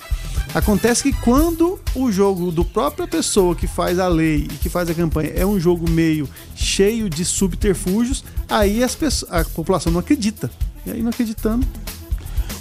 [0.54, 4.90] Acontece que quando o jogo do própria pessoa que faz a lei e que faz
[4.90, 10.00] a campanha é um jogo meio cheio de subterfúgios, aí as pessoas, a população não
[10.00, 10.50] acredita.
[10.84, 11.66] E aí não acreditando,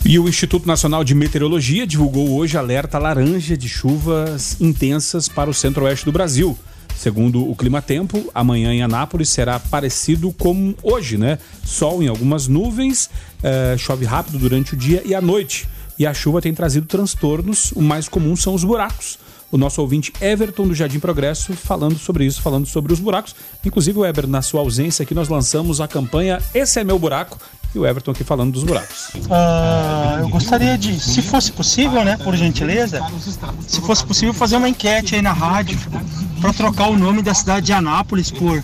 [0.05, 5.53] e o Instituto Nacional de Meteorologia divulgou hoje alerta laranja de chuvas intensas para o
[5.53, 6.57] centro-oeste do Brasil.
[6.95, 11.39] Segundo o Clima Tempo, amanhã em Anápolis será parecido com hoje, né?
[11.63, 13.09] Sol em algumas nuvens,
[13.41, 15.67] eh, chove rápido durante o dia e a noite.
[15.97, 19.17] E a chuva tem trazido transtornos, o mais comum são os buracos
[19.51, 23.36] o nosso ouvinte Everton do Jardim Progresso falando sobre isso, falando sobre os buracos.
[23.65, 27.38] Inclusive, o Eber, na sua ausência aqui, nós lançamos a campanha Esse é Meu Buraco.
[27.73, 29.10] E o Everton aqui falando dos buracos.
[29.15, 33.01] Uh, eu gostaria de, se fosse possível, né, por gentileza,
[33.65, 35.80] se fosse possível fazer uma enquete aí na rádio
[36.41, 38.62] para trocar o nome da cidade de Anápolis por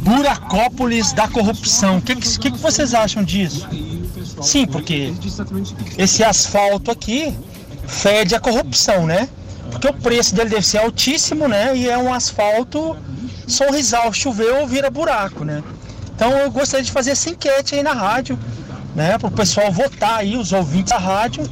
[0.00, 1.96] buracópolis da corrupção.
[1.96, 3.66] O que, que, que vocês acham disso?
[4.40, 5.12] Sim, porque
[5.98, 7.36] esse asfalto aqui
[7.86, 9.28] fede a corrupção, né?
[9.70, 11.76] Porque o preço dele deve ser altíssimo, né?
[11.76, 12.96] E é um asfalto
[13.46, 15.62] sorrisal, choveu, vira buraco, né?
[16.14, 18.38] Então eu gostaria de fazer essa enquete aí na rádio,
[18.94, 19.18] né?
[19.18, 21.48] Para o pessoal votar aí, os ouvintes da rádio,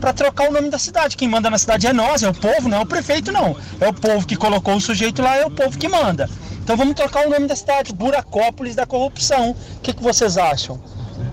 [0.00, 1.16] para trocar o nome da cidade.
[1.16, 3.56] Quem manda na cidade é nós, é o povo, não é o prefeito, não.
[3.80, 6.28] É o povo que colocou o sujeito lá, é o povo que manda.
[6.62, 9.50] Então vamos trocar o nome da cidade, Buracópolis da Corrupção.
[9.50, 10.80] O que, que vocês acham?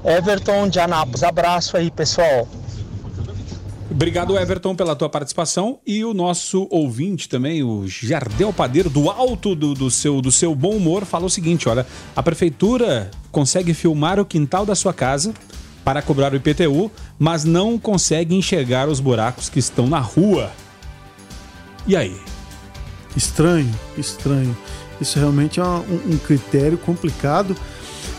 [0.03, 2.47] Everton de Anápolis, abraço aí, pessoal.
[3.89, 5.79] Obrigado, Everton, pela tua participação.
[5.85, 10.53] E o nosso ouvinte também, o Jardel Padeiro, do alto do, do, seu, do seu
[10.53, 15.33] bom humor, fala o seguinte: olha, a prefeitura consegue filmar o quintal da sua casa
[15.83, 20.51] para cobrar o IPTU, mas não consegue enxergar os buracos que estão na rua.
[21.87, 22.15] E aí?
[23.15, 24.55] Estranho, estranho.
[24.99, 27.55] Isso realmente é um, um critério complicado.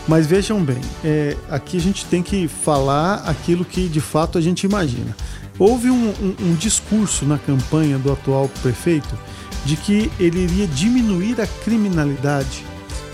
[0.07, 4.41] Mas vejam bem, é, aqui a gente tem que falar aquilo que de fato a
[4.41, 5.15] gente imagina.
[5.57, 9.17] Houve um, um, um discurso na campanha do atual prefeito
[9.65, 12.63] de que ele iria diminuir a criminalidade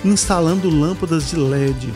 [0.05, 1.91] instalando lâmpadas de LED.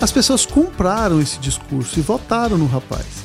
[0.00, 3.24] As pessoas compraram esse discurso e votaram no rapaz.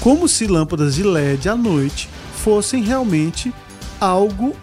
[0.00, 3.52] Como se lâmpadas de LED à noite fossem realmente
[4.00, 4.54] algo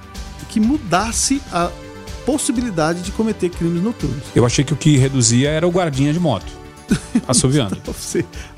[0.49, 1.69] que mudasse a
[2.29, 4.23] possibilidade de cometer crimes noturnos.
[4.35, 6.45] Eu achei que o que reduzia era o guardinha de moto.
[7.27, 7.75] Assoviando.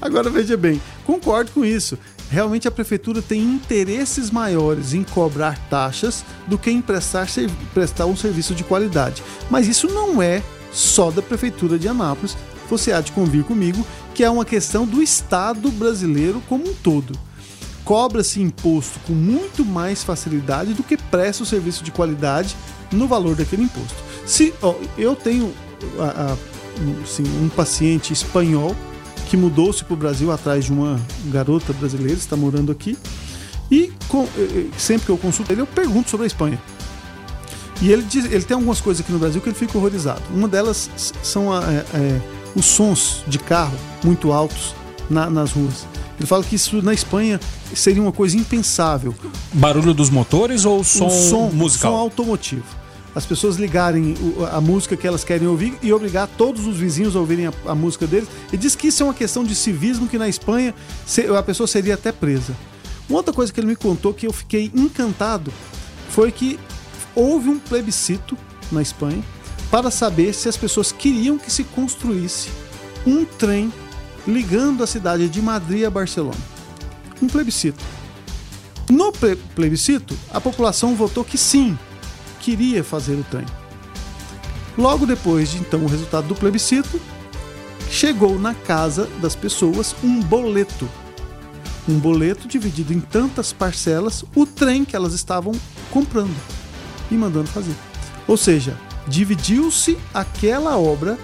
[0.02, 1.98] Agora veja bem, concordo com isso.
[2.30, 7.28] Realmente a prefeitura tem interesses maiores em cobrar taxas do que em prestar,
[7.74, 9.24] prestar um serviço de qualidade.
[9.50, 12.36] Mas isso não é só da prefeitura de Anápolis.
[12.70, 17.18] Você há de convir comigo que é uma questão do Estado brasileiro como um todo.
[17.84, 22.56] Cobra-se imposto com muito mais facilidade do que presta o serviço de qualidade
[22.91, 23.96] no valor daquele imposto.
[24.26, 25.54] Se ó, eu tenho
[26.00, 26.38] a, a,
[27.04, 28.76] assim, um paciente espanhol
[29.30, 32.98] que mudou-se para o Brasil atrás de uma garota brasileira, está morando aqui,
[33.72, 34.28] e com,
[34.78, 36.62] sempre que eu consulto ele, eu pergunto sobre a Espanha.
[37.82, 40.22] E ele, diz, ele tem algumas coisas aqui no Brasil que ele fica horrorizado.
[40.32, 40.89] Uma delas
[41.24, 42.22] são a, é, é,
[42.56, 44.76] os sons de carro muito altos
[45.10, 45.88] na, nas ruas.
[46.22, 47.40] Ele fala que isso na Espanha
[47.74, 49.16] seria uma coisa impensável.
[49.54, 51.94] Barulho dos motores ou som, som musical?
[51.94, 52.82] Som automotivo
[53.14, 54.16] as pessoas ligarem
[54.54, 57.76] a música que elas querem ouvir e obrigar todos os vizinhos a ouvirem a, a,
[57.76, 58.30] música deles.
[58.54, 60.74] E diz que isso é uma questão de civismo que na Espanha
[61.38, 62.56] a pessoa seria até presa.
[63.10, 65.52] Uma outra coisa que ele me contou que eu fiquei encantado
[66.10, 66.58] foi que
[67.14, 68.38] houve um plebiscito
[68.72, 69.22] na Espanha
[69.70, 72.50] para saber se as pessoas queriam que se construísse
[73.06, 73.74] um trem
[74.28, 76.38] ligando a cidade de Madrid a Barcelona.
[77.22, 77.84] Um plebiscito.
[78.90, 79.12] No
[79.56, 81.78] plebiscito, a população votou que sim,
[82.40, 83.46] queria fazer o trem.
[84.78, 87.00] Logo depois de então o resultado do plebiscito,
[87.90, 90.90] chegou na casa das pessoas um boleto.
[91.88, 95.54] Um boleto dividido em tantas parcelas, o trem que elas estavam
[95.90, 96.36] comprando
[97.10, 97.76] e mandando fazer.
[98.28, 101.18] Ou seja, dividiu-se aquela obra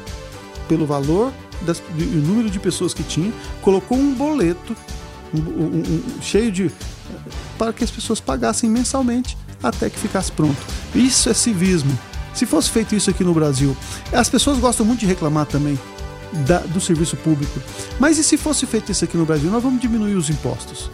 [0.68, 4.76] pelo valor das, do número de pessoas que tinha, colocou um boleto
[5.34, 5.84] um, um,
[6.18, 6.72] um, cheio de
[7.58, 10.58] para que as pessoas pagassem mensalmente até que ficasse pronto.
[10.94, 11.98] Isso é civismo.
[12.34, 13.76] Se fosse feito isso aqui no Brasil,
[14.14, 15.78] as pessoas gostam muito de reclamar também
[16.46, 17.60] da, do serviço público.
[18.00, 19.50] Mas e se fosse feito isso aqui no Brasil?
[19.50, 20.92] Nós vamos diminuir os impostos.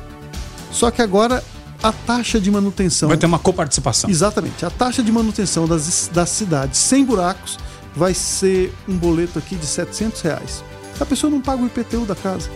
[0.71, 1.43] Só que agora
[1.81, 3.09] a taxa de manutenção.
[3.09, 4.09] Vai ter uma coparticipação.
[4.09, 4.65] Exatamente.
[4.65, 7.59] A taxa de manutenção das, das cidades sem buracos
[7.95, 10.63] vai ser um boleto aqui de 700 reais.
[10.99, 12.49] A pessoa não paga o IPTU da casa.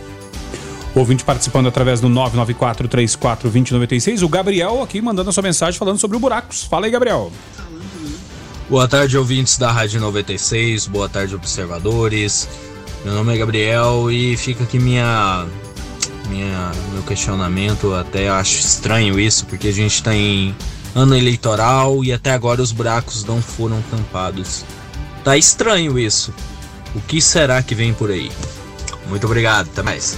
[0.94, 4.22] Ouvinte participando através do 994-34-2096.
[4.22, 6.64] O Gabriel aqui mandando a sua mensagem falando sobre o Buracos.
[6.64, 7.30] Fala aí, Gabriel.
[8.68, 10.86] Boa tarde, ouvintes da Rádio 96.
[10.86, 12.48] Boa tarde, observadores.
[13.04, 15.46] Meu nome é Gabriel e fica aqui minha,
[16.28, 17.94] minha meu questionamento.
[17.94, 20.54] Até acho estranho isso, porque a gente está em
[20.94, 24.66] ano eleitoral e até agora os buracos não foram tampados.
[25.28, 26.32] Tá estranho isso.
[26.94, 28.32] O que será que vem por aí?
[29.08, 30.16] Muito obrigado, até mais.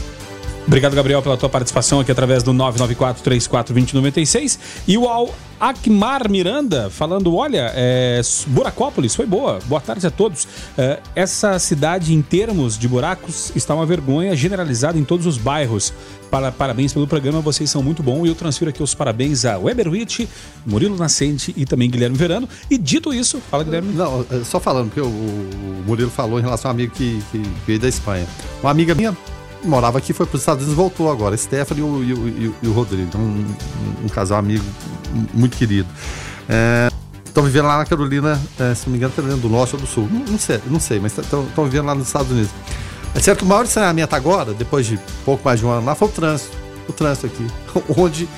[0.70, 4.56] Obrigado, Gabriel, pela tua participação aqui através do 994-34-2096.
[4.86, 9.58] E o Al Akmar Miranda falando: olha, é, Buracópolis foi boa.
[9.66, 10.46] Boa tarde a todos.
[10.78, 15.92] É, essa cidade, em termos de buracos, está uma vergonha generalizada em todos os bairros.
[16.30, 18.26] Para, parabéns pelo programa, vocês são muito bons.
[18.26, 20.28] E eu transfiro aqui os parabéns a Weberwitch,
[20.64, 22.48] Murilo Nascente e também Guilherme Verano.
[22.70, 23.92] E dito isso, fala, Guilherme.
[23.92, 27.42] Não, é, só falando, porque o, o Murilo falou em relação ao amigo que, que
[27.66, 28.24] veio da Espanha.
[28.62, 29.16] Uma amiga minha
[29.64, 31.36] morava aqui, foi para os Estados Unidos voltou agora.
[31.36, 32.12] Stephanie e o, e
[32.48, 33.44] o, e o Rodrigo, um,
[34.04, 34.64] um, casal amigo
[35.34, 35.88] muito querido.
[36.48, 36.88] É,
[37.24, 39.86] estão vivendo lá na Carolina, é, se não me engano, Carolina do Norte ou do
[39.86, 40.08] Sul.
[40.10, 42.50] Não, não sei, não sei, mas estão vivendo lá nos Estados Unidos.
[43.14, 45.94] É certo que o maior estranhamento agora, depois de pouco mais de um ano lá,
[45.94, 46.56] foi o trânsito.
[46.88, 47.46] O trânsito aqui.
[47.96, 48.28] Onde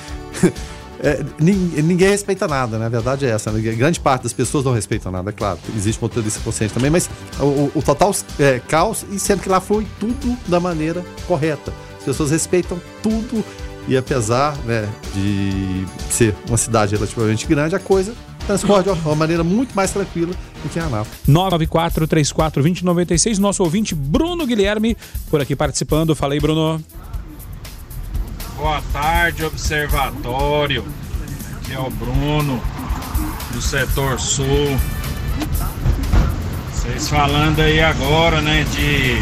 [1.03, 2.85] é, ninguém respeita nada, né?
[2.85, 3.51] A verdade é essa.
[3.51, 3.59] Né?
[3.73, 5.59] Grande parte das pessoas não respeitam nada, é claro.
[5.75, 7.09] Existe motorista consciente também, mas
[7.41, 11.73] o, o total é, caos, e sendo que lá foi tudo da maneira correta.
[11.97, 13.43] As pessoas respeitam tudo
[13.85, 18.13] e apesar né, de ser uma cidade relativamente grande, a coisa
[18.47, 21.19] transcorre de uma maneira muito mais tranquila do que a Anápolis.
[21.27, 24.95] 994 34 2096 nosso ouvinte Bruno Guilherme
[25.29, 26.15] por aqui participando.
[26.15, 26.81] Fala aí, Bruno.
[28.55, 30.85] Boa tarde, observatório.
[31.57, 32.61] Aqui é o Bruno,
[33.51, 34.79] do setor sul.
[36.71, 39.21] Vocês falando aí agora, né, de.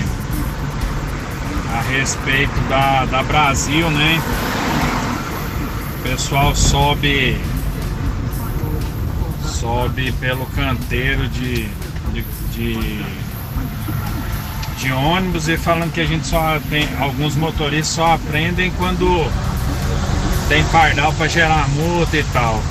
[1.73, 4.21] a respeito da, da Brasil, né?
[5.99, 7.39] O pessoal sobe
[9.61, 11.69] sobe pelo canteiro de,
[12.11, 13.05] de, de,
[14.81, 16.87] de, ônibus e falando que a gente só tem.
[16.99, 19.29] Alguns motoristas só aprendem quando
[20.49, 22.61] tem pardal para gerar multa e tal.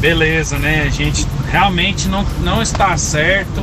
[0.00, 0.84] Beleza, né?
[0.86, 3.62] A gente realmente não, não está certo,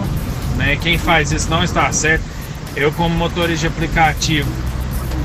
[0.56, 0.78] né?
[0.82, 2.24] Quem faz isso não está certo.
[2.76, 4.50] Eu como motorista de aplicativo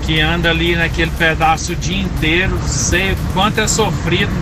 [0.04, 4.32] que anda ali naquele pedaço o dia inteiro, sei o quanto é sofrido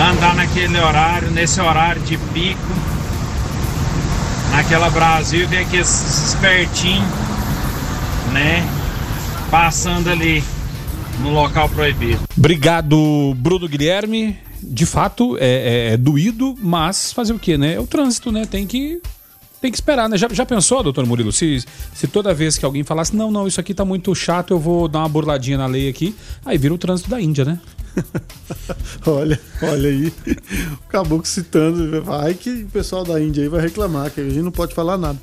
[0.00, 2.60] andar naquele horário, nesse horário de pico,
[4.58, 7.06] naquela Brasil, ver aqueles espertinhos,
[8.32, 8.68] né?
[9.52, 10.42] Passando ali
[11.20, 12.20] no local proibido.
[12.36, 14.36] Obrigado, Bruno Guilherme.
[14.60, 17.74] De fato, é, é, é doído, mas fazer o quê, né?
[17.74, 18.46] É o trânsito, né?
[18.46, 19.00] Tem que
[19.60, 20.18] tem que esperar, né?
[20.18, 23.60] Já, já pensou, doutor Murilo, se, se toda vez que alguém falasse, não, não, isso
[23.60, 26.78] aqui tá muito chato, eu vou dar uma burladinha na lei aqui, aí vira o
[26.78, 27.60] trânsito da Índia, né?
[29.06, 30.12] olha, olha aí.
[30.84, 32.02] O caboclo citando.
[32.02, 34.98] Vai que o pessoal da Índia aí vai reclamar, que a gente não pode falar
[34.98, 35.18] nada.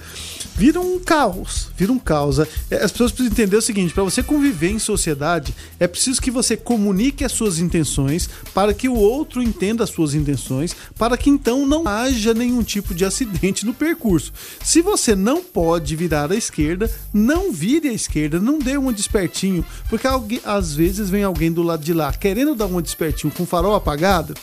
[0.57, 2.39] Vira um caos, vira um caos.
[2.39, 2.45] É,
[2.81, 6.55] as pessoas precisam entender o seguinte: para você conviver em sociedade, é preciso que você
[6.55, 11.65] comunique as suas intenções para que o outro entenda as suas intenções, para que então
[11.65, 14.31] não haja nenhum tipo de acidente no percurso.
[14.63, 19.65] Se você não pode virar à esquerda, não vire à esquerda, não dê um despertinho,
[19.89, 20.07] porque
[20.45, 23.75] às vezes vem alguém do lado de lá querendo dar um despertinho com o farol
[23.75, 24.33] apagado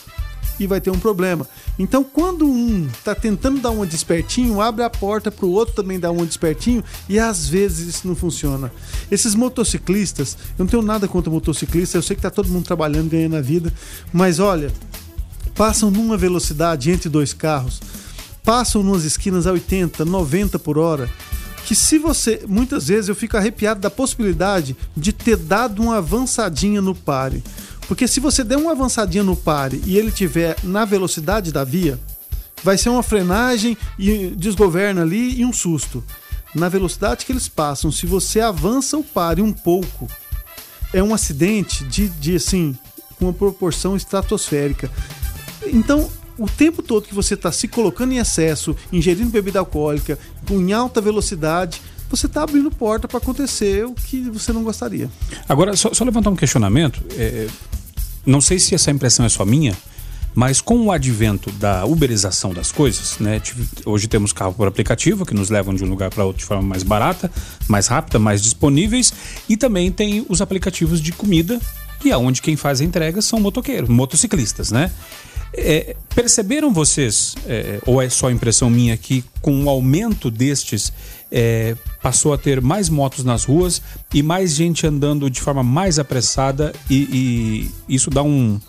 [0.59, 1.47] e vai ter um problema.
[1.77, 5.99] Então, quando um tá tentando dar um despertinho, abre a porta para o outro também
[5.99, 8.71] dar um despertinho e às vezes isso não funciona.
[9.09, 13.09] Esses motociclistas, eu não tenho nada contra motociclista, eu sei que tá todo mundo trabalhando,
[13.09, 13.73] ganhando a vida,
[14.11, 14.71] mas olha,
[15.55, 17.81] passam numa velocidade entre dois carros,
[18.43, 21.09] passam numas esquinas a 80, 90 por hora
[21.65, 22.41] que se você.
[22.47, 27.43] Muitas vezes eu fico arrepiado da possibilidade de ter dado uma avançadinha no pare.
[27.93, 31.99] Porque se você der uma avançadinha no pare e ele tiver na velocidade da via,
[32.63, 36.03] vai ser uma frenagem e desgoverna ali e um susto.
[36.55, 40.09] Na velocidade que eles passam, se você avança o pare um pouco,
[40.91, 42.75] é um acidente de, de assim,
[43.19, 44.89] com uma proporção estratosférica.
[45.67, 50.17] Então, o tempo todo que você está se colocando em excesso, ingerindo bebida alcoólica,
[50.49, 51.79] em alta velocidade,
[52.09, 55.11] você está abrindo porta para acontecer o que você não gostaria.
[55.47, 57.03] Agora, só, só levantar um questionamento.
[57.15, 57.47] É,
[58.25, 59.75] não sei se essa impressão é só minha,
[60.35, 63.41] mas com o advento da uberização das coisas, né?
[63.85, 66.63] Hoje temos carro por aplicativo que nos levam de um lugar para outro de forma
[66.63, 67.31] mais barata,
[67.67, 69.13] mais rápida, mais disponíveis,
[69.47, 71.59] e também tem os aplicativos de comida,
[72.03, 74.91] e aonde quem faz a entrega são motoqueiros, motociclistas, né?
[75.55, 80.91] É, perceberam vocês, é, ou é só impressão minha, que com o aumento destes
[81.33, 83.81] é, passou a ter mais motos nas ruas
[84.13, 88.59] e mais gente andando de forma mais apressada e, e isso dá um,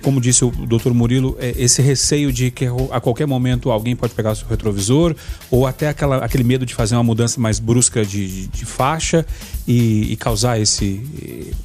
[0.00, 4.14] como disse o doutor Murilo, é, esse receio de que a qualquer momento alguém pode
[4.14, 5.14] pegar o seu retrovisor,
[5.50, 9.26] ou até aquela, aquele medo de fazer uma mudança mais brusca de, de, de faixa
[9.68, 11.04] e, e causar esse,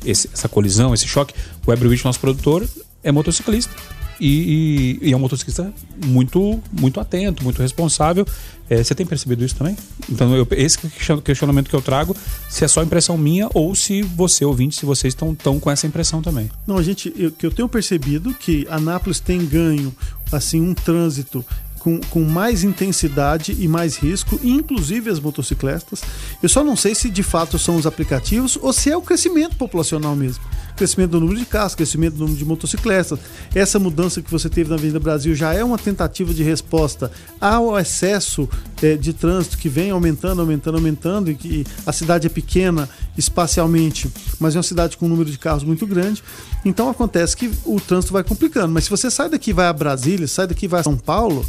[0.06, 1.34] esse, essa colisão, esse choque.
[1.66, 2.68] O Ebrewich, nosso produtor,
[3.04, 3.72] é motociclista
[4.20, 5.74] e, e, e, é um motociclista
[6.06, 8.26] muito, muito atento, muito responsável.
[8.70, 9.76] É, você tem percebido isso também?
[10.10, 10.80] Então, eu, esse
[11.24, 12.16] questionamento que eu trago,
[12.50, 15.86] se é só impressão minha ou se você, ouvinte, se vocês estão tão com essa
[15.86, 16.50] impressão também.
[16.66, 19.94] Não, gente, eu, que eu tenho percebido que Anápolis tem ganho,
[20.32, 21.46] assim, um trânsito
[21.86, 26.02] com, com mais intensidade e mais risco, inclusive as motocicletas.
[26.42, 29.56] Eu só não sei se de fato são os aplicativos ou se é o crescimento
[29.56, 30.44] populacional mesmo.
[30.76, 33.20] Crescimento do número de carros, crescimento do número de motocicletas.
[33.54, 37.78] Essa mudança que você teve na Avenida Brasil já é uma tentativa de resposta ao
[37.78, 38.50] excesso
[38.82, 44.12] eh, de trânsito que vem aumentando, aumentando, aumentando, e que a cidade é pequena espacialmente,
[44.40, 46.24] mas é uma cidade com um número de carros muito grande.
[46.66, 48.74] Então acontece que o trânsito vai complicando.
[48.74, 51.46] Mas se você sai daqui vai a Brasília, sai daqui vai a São Paulo,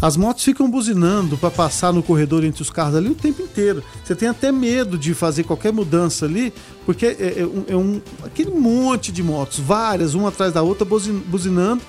[0.00, 3.82] as motos ficam buzinando para passar no corredor entre os carros ali o tempo inteiro.
[4.04, 6.52] Você tem até medo de fazer qualquer mudança ali,
[6.86, 10.84] porque é, é um, é um- aquele monte de motos, várias, uma atrás da outra,
[10.84, 11.82] buzin- buzinando,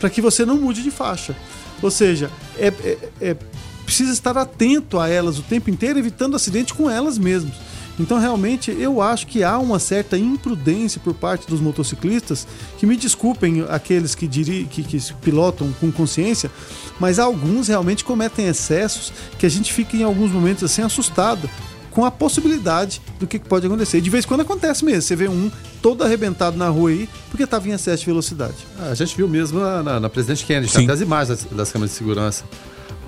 [0.00, 1.36] para que você não mude de faixa.
[1.80, 3.36] Ou seja, é, é- é-
[3.84, 7.54] precisa estar atento a elas o tempo inteiro, evitando acidente com elas mesmas.
[7.98, 12.46] Então, realmente, eu acho que há uma certa imprudência por parte dos motociclistas,
[12.78, 16.50] que me desculpem aqueles que, diri que, que se pilotam com consciência,
[16.98, 21.48] mas alguns realmente cometem excessos que a gente fica em alguns momentos assim assustado
[21.92, 23.98] com a possibilidade do que pode acontecer.
[23.98, 27.08] E de vez em quando acontece mesmo, você vê um todo arrebentado na rua aí
[27.28, 28.54] porque estava em excesso de velocidade.
[28.90, 30.84] A gente viu mesmo na, na, na Presidente Kennedy, Sim.
[30.84, 32.44] até as imagens das, das câmeras de segurança.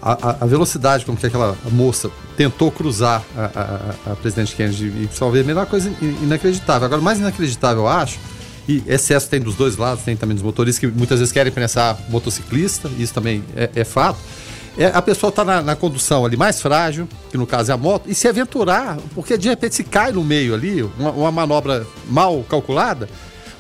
[0.07, 3.45] A, a- velocidade com que aquela moça tentou cruzar a,
[4.09, 6.85] a- a- Presidente Kennedy e só ver a melhor coisa in- inacreditável.
[6.85, 8.19] Agora, mais inacreditável, eu acho,
[8.69, 11.97] e excesso tem dos dois lados, tem também dos motoristas que muitas vezes querem prensar
[12.11, 14.19] motociclista, isso também é, é fato.
[14.77, 17.77] É, a pessoa está na, na condução ali mais frágil, que no caso é a
[17.79, 21.87] moto, e se aventurar, porque de repente se cai no meio ali, uma, uma manobra
[22.11, 23.09] mal calculada,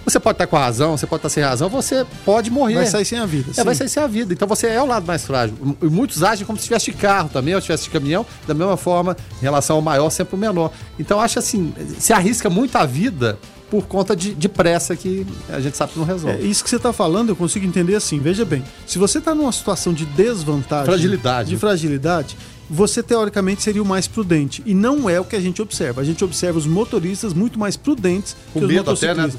[0.05, 2.74] você pode estar com razão, você pode estar sem razão, você pode morrer.
[2.76, 3.50] Vai sair sem a vida.
[3.50, 3.64] É, sim.
[3.64, 4.32] vai sair sem a vida.
[4.32, 5.57] Então você é o lado mais frágil.
[5.82, 8.76] E muitos agem como se estivesse de carro também, ou estivesse de caminhão, da mesma
[8.76, 10.70] forma, em relação ao maior, sempre o menor.
[10.98, 13.38] Então acho assim, se arrisca muito a vida
[13.70, 16.48] por conta de, de pressa que a gente sabe que não É, resolve.
[16.48, 18.20] isso que você está falando, eu consigo entender assim.
[18.20, 21.48] Veja bem, se você está numa situação de desvantagem, Fragilidade.
[21.50, 22.36] de fragilidade,
[22.70, 24.62] você teoricamente seria o mais prudente.
[24.64, 26.00] E não é o que a gente observa.
[26.00, 29.30] A gente observa os motoristas muito mais prudentes Com que os medo até, né?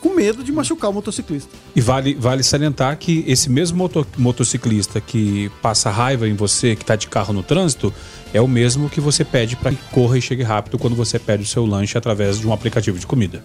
[0.00, 1.50] Com medo de machucar o motociclista.
[1.76, 6.84] E vale, vale salientar que esse mesmo moto- motociclista que passa raiva em você, que
[6.84, 7.92] tá de carro no trânsito,
[8.32, 11.42] é o mesmo que você pede para que corra e chegue rápido quando você pede
[11.42, 13.44] o seu lanche através de um aplicativo de comida.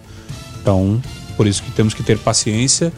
[0.62, 1.00] Então,
[1.36, 2.92] por isso que temos que ter paciência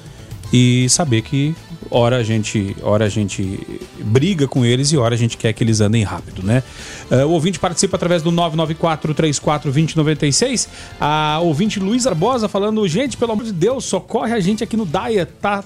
[0.52, 1.54] e saber que
[1.90, 3.58] hora a gente, hora a gente
[4.00, 6.64] briga com eles e hora a gente quer que eles andem rápido, né?
[7.10, 10.68] Eh, o ouvinte participa através do 994-34-2096.
[11.00, 14.84] A ouvinte Luiz Arbosa falando, gente, pelo amor de Deus, socorre a gente aqui no
[14.84, 15.64] Daia, tá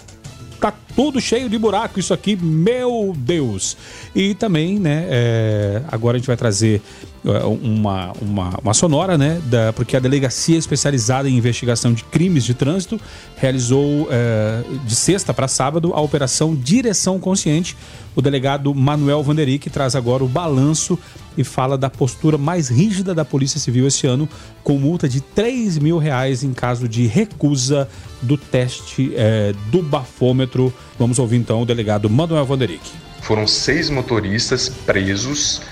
[0.63, 3.77] tá tudo cheio de buraco isso aqui, meu Deus.
[4.15, 6.81] E também, né, é, agora a gente vai trazer
[7.25, 12.45] é, uma, uma, uma sonora, né, da, porque a Delegacia Especializada em Investigação de Crimes
[12.45, 13.01] de Trânsito
[13.37, 17.77] realizou é, de sexta para sábado a Operação Direção Consciente.
[18.15, 20.97] O delegado Manuel Vanderick traz agora o balanço
[21.37, 24.29] e fala da postura mais rígida da Polícia Civil esse ano,
[24.63, 27.89] com multa de 3 mil reais em caso de recusa
[28.21, 30.73] do teste é, do bafômetro.
[30.99, 32.91] Vamos ouvir então o delegado Manuel Vanderick.
[33.21, 35.63] Foram seis motoristas presos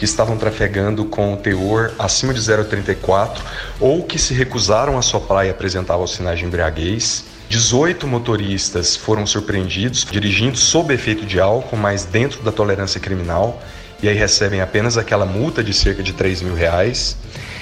[0.00, 3.38] que estavam trafegando com teor acima de 0,34
[3.78, 7.26] ou que se recusaram a soprar e apresentavam sinais de embriaguez.
[7.50, 13.60] 18 motoristas foram surpreendidos dirigindo sob efeito de álcool, mas dentro da tolerância criminal,
[14.02, 17.16] e aí recebem apenas aquela multa de cerca de 3 mil reais.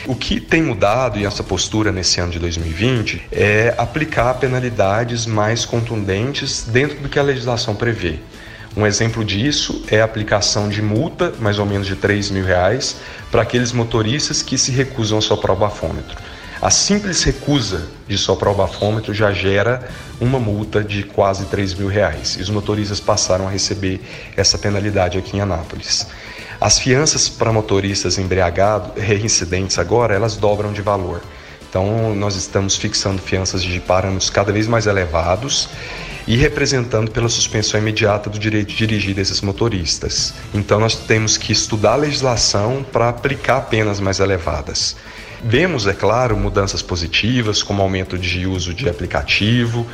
[0.07, 5.65] O que tem mudado em essa postura nesse ano de 2020 é aplicar penalidades mais
[5.65, 8.19] contundentes dentro do que a legislação prevê.
[8.77, 12.97] Um exemplo disso é a aplicação de multa, mais ou menos de 3 mil reais,
[13.31, 16.17] para aqueles motoristas que se recusam a soprar o bafômetro.
[16.61, 19.89] A simples recusa de soprar o bafômetro já gera
[20.21, 22.37] uma multa de quase 3 mil reais.
[22.37, 24.01] E os motoristas passaram a receber
[24.37, 26.09] essa penalidade aqui em Anápolis.
[26.61, 31.23] As fianças para motoristas embriagados, reincidentes agora, elas dobram de valor.
[31.71, 35.69] Então, nós estamos fixando fianças de parâmetros cada vez mais elevados
[36.27, 40.35] e representando pela suspensão imediata do direito de dirigir desses motoristas.
[40.53, 44.97] Então, nós temos que estudar a legislação para aplicar penas mais elevadas.
[45.43, 49.87] Vemos, é claro, mudanças positivas, como aumento de uso de aplicativo,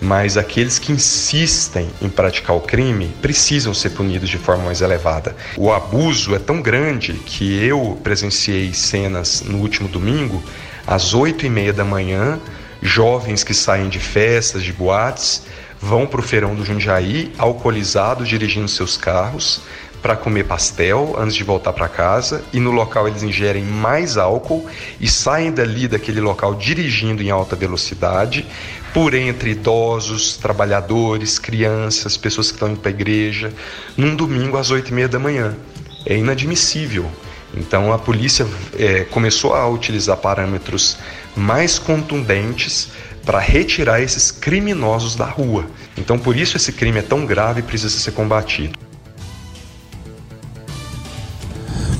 [0.00, 5.34] mas aqueles que insistem em praticar o crime precisam ser punidos de forma mais elevada.
[5.56, 10.42] O abuso é tão grande que eu presenciei cenas no último domingo,
[10.86, 12.38] às oito e meia da manhã,
[12.82, 15.42] jovens que saem de festas, de boates,
[15.80, 19.62] vão para o feirão do Jundiaí, alcoolizados, dirigindo seus carros,
[20.02, 24.66] para comer pastel antes de voltar para casa e no local eles ingerem mais álcool
[25.00, 28.46] e saem dali daquele local dirigindo em alta velocidade
[28.92, 33.52] por entre idosos, trabalhadores, crianças, pessoas que estão indo para a igreja,
[33.96, 35.56] num domingo às oito e meia da manhã.
[36.04, 37.08] É inadmissível.
[37.54, 38.46] Então a polícia
[38.78, 40.96] é, começou a utilizar parâmetros
[41.36, 42.88] mais contundentes
[43.24, 45.66] para retirar esses criminosos da rua.
[45.96, 48.89] Então por isso esse crime é tão grave e precisa ser combatido.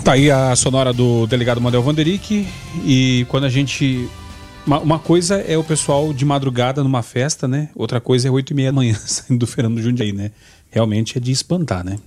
[0.04, 2.48] Tá aí a sonora do delegado Manuel Vanderick
[2.84, 4.08] e quando a gente
[4.66, 7.68] uma, uma, coisa é o pessoal de madrugada numa festa, né?
[7.74, 10.30] Outra coisa é oito e meia da manhã saindo do Fernando Jundiaí, né?
[10.70, 11.98] Realmente é de espantar, né?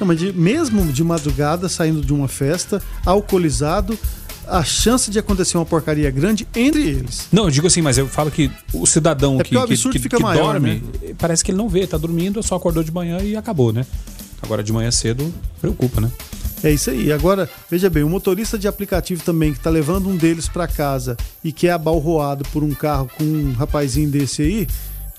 [0.00, 3.98] Não, mas de, mesmo de madrugada saindo de uma festa, alcoolizado,
[4.46, 7.28] a chance de acontecer uma porcaria grande entre eles.
[7.32, 10.16] Não, eu digo assim, mas eu falo que o cidadão é que, o que, fica
[10.16, 11.14] que maior, dorme, né?
[11.18, 13.84] parece que ele não vê, tá dormindo, só acordou de manhã e acabou, né?
[14.40, 16.10] Agora de manhã cedo preocupa, né?
[16.62, 17.12] É isso aí.
[17.12, 21.16] Agora, veja bem, o motorista de aplicativo também que está levando um deles para casa
[21.42, 24.66] e que é abalroado por um carro com um rapazinho desse aí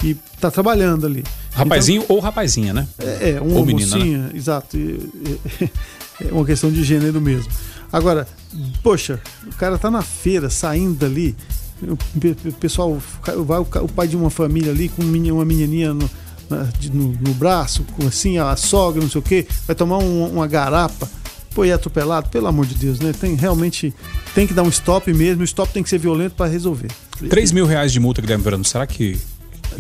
[0.04, 1.24] e tá trabalhando ali.
[1.52, 2.88] Rapazinho ou rapazinha, né?
[2.98, 4.78] É, é uma Ou menina, mocinha, exato.
[6.22, 7.52] É uma questão de gênero mesmo.
[7.91, 8.28] Agora,
[8.84, 11.36] poxa, o cara tá na feira, saindo dali,
[11.82, 12.98] o pe- o pessoal,
[13.46, 16.08] vai o pai de uma família ali com um uma menininha no,
[16.94, 21.10] no, no braço, assim, a sogra, não sei o quê, vai tomar um- uma garapa,
[21.70, 23.14] é atropelado, pelo amor de Deus, né?
[23.14, 23.93] Tem realmente,
[24.34, 26.89] tem que dar um stop mesmo, o stop tem que ser violento para resolver.
[27.30, 29.18] 3 mil reais de multa, Guilherme Verano, será que,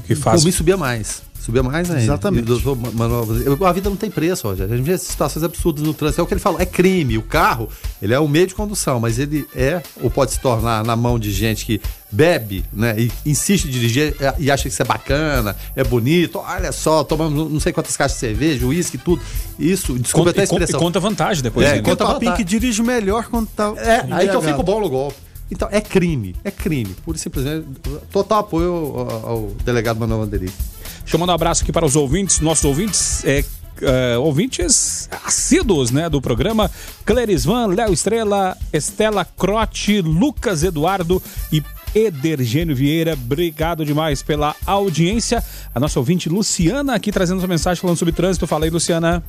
[0.05, 0.41] que faz?
[0.41, 1.23] Por mim subia mais.
[1.43, 2.01] Subia mais ainda.
[2.01, 2.49] Exatamente.
[2.49, 4.73] E eu- a vida não tem preço, Rogério.
[4.73, 6.21] A gente vê situações absurdas no trânsito.
[6.21, 7.17] É o que ele falou, é crime.
[7.17, 7.67] O carro,
[8.01, 11.19] ele é o meio de condução, mas ele é ou pode se tornar na mão
[11.19, 12.95] de gente que bebe, né?
[12.97, 16.39] E insiste em dirigir é, e acha que isso é bacana, é bonito.
[16.39, 19.21] Olha só, tomamos não sei quantas caixas de cerveja, uísque, tudo.
[19.59, 20.79] Isso, desculpa Conta, até a e con- e expressão.
[20.79, 21.67] conta vantagem depois.
[21.67, 21.81] É, né?
[21.81, 22.35] conta vantagem.
[22.37, 23.73] que dirige melhor quando tá.
[23.77, 25.17] É, aí que eu fico bom no golpe.
[25.51, 26.95] Então, é crime, é crime.
[27.05, 27.65] Pura e simplesmente,
[28.11, 30.53] total apoio ao, ao delegado Manuel Vanderick.
[31.01, 33.43] Deixa eu mandar um abraço aqui para os ouvintes, nossos ouvintes, é,
[33.81, 36.71] é, ouvintes assíduos né, do programa.
[37.05, 41.21] Clerisvan, Léo Estrela, Estela Crote, Lucas Eduardo
[41.51, 41.61] e
[41.93, 43.13] Edergênio Vieira.
[43.13, 45.43] Obrigado demais pela audiência.
[45.73, 48.47] A nossa ouvinte Luciana aqui trazendo sua mensagem falando sobre trânsito.
[48.47, 49.23] Fala aí, Luciana.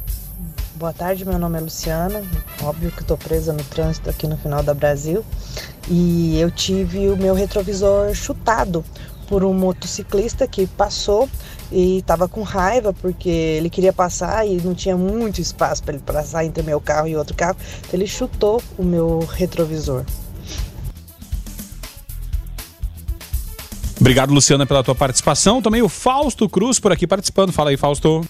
[0.77, 2.21] Boa tarde, meu nome é Luciana.
[2.61, 5.25] Óbvio que estou presa no trânsito aqui no final da Brasil.
[5.89, 8.85] E eu tive o meu retrovisor chutado
[9.29, 11.29] por um motociclista que passou
[11.71, 16.03] e estava com raiva porque ele queria passar e não tinha muito espaço para ele
[16.03, 17.57] passar entre meu carro e outro carro.
[17.79, 20.05] Então ele chutou o meu retrovisor.
[24.01, 25.63] Obrigado, Luciana, pela tua participação.
[25.63, 27.53] Também o Fausto Cruz por aqui participando.
[27.53, 28.27] Fala aí, Fausto.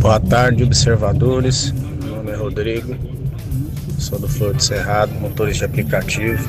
[0.00, 1.72] Boa tarde, observadores.
[2.02, 2.96] Meu nome é Rodrigo,
[3.98, 6.42] sou do Flor de Cerrado, motorista de aplicativo.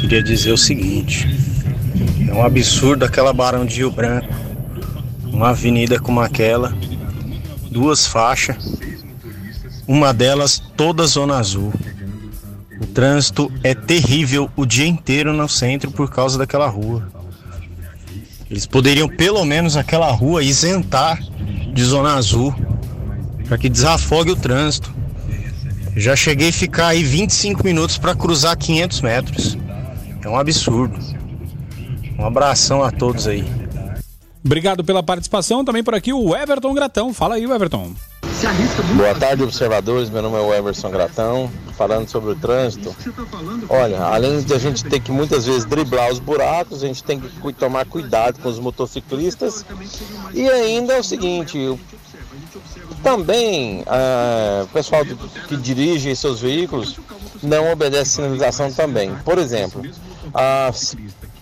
[0.00, 1.26] Queria dizer o seguinte:
[2.28, 4.28] é um absurdo aquela Barão de Rio Branco,
[5.24, 6.72] uma avenida como aquela,
[7.72, 8.56] duas faixas,
[9.88, 11.72] uma delas toda zona azul.
[12.80, 17.13] O trânsito é terrível o dia inteiro no centro por causa daquela rua.
[18.54, 21.20] Eles poderiam pelo menos aquela rua isentar
[21.72, 22.54] de zona azul
[23.48, 24.94] para que desafogue o trânsito.
[25.96, 29.58] Já cheguei a ficar aí 25 minutos para cruzar 500 metros.
[30.22, 30.96] É um absurdo.
[32.16, 33.44] Um abração a todos aí.
[34.44, 35.64] Obrigado pela participação.
[35.64, 37.12] Também por aqui o Everton Gratão.
[37.12, 37.92] Fala aí, Everton.
[38.96, 40.10] Boa tarde, observadores.
[40.10, 42.94] Meu nome é o Everson Gratão, falando sobre o trânsito.
[43.70, 47.18] Olha, além de a gente ter que muitas vezes driblar os buracos, a gente tem
[47.20, 49.64] que tomar cuidado com os motociclistas.
[50.34, 51.58] E ainda é o seguinte,
[53.02, 55.04] também ah, o pessoal
[55.48, 56.98] que dirige seus veículos
[57.42, 59.14] não obedece sinalização também.
[59.24, 59.82] Por exemplo,
[60.34, 60.70] ah,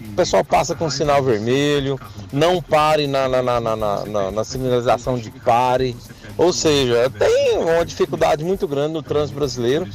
[0.01, 1.99] o pessoal passa com sinal vermelho,
[2.33, 5.97] não pare na, na, na, na- na- na sinalização de pare.
[6.37, 9.89] Ou seja, tem uma dificuldade muito grande no trânsito brasileiro.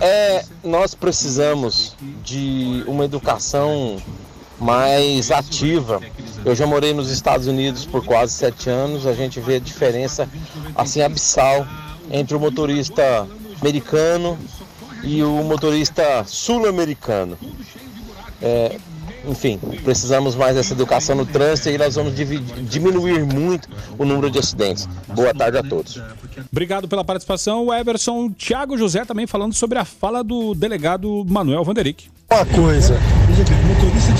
[0.00, 4.02] É, nós precisamos de uma educação
[4.58, 6.00] mais ativa.
[6.44, 9.06] Eu já morei nos Estados Unidos por quase sete anos.
[9.06, 10.28] A gente vê a diferença
[10.74, 11.66] assim abissal
[12.10, 13.26] entre o motorista
[13.60, 14.38] americano
[15.02, 17.38] e o motorista sul-americano.
[18.40, 18.78] É,
[19.26, 23.68] enfim, precisamos mais dessa educação no trânsito e nós vamos diminuir muito
[23.98, 24.88] o número de acidentes.
[25.08, 26.00] Boa tarde a todos.
[26.50, 27.66] Obrigado pela participação.
[27.66, 32.08] O Everson Thiago José também falando sobre a fala do delegado Manuel Vanderick.
[32.30, 32.98] Uma coisa,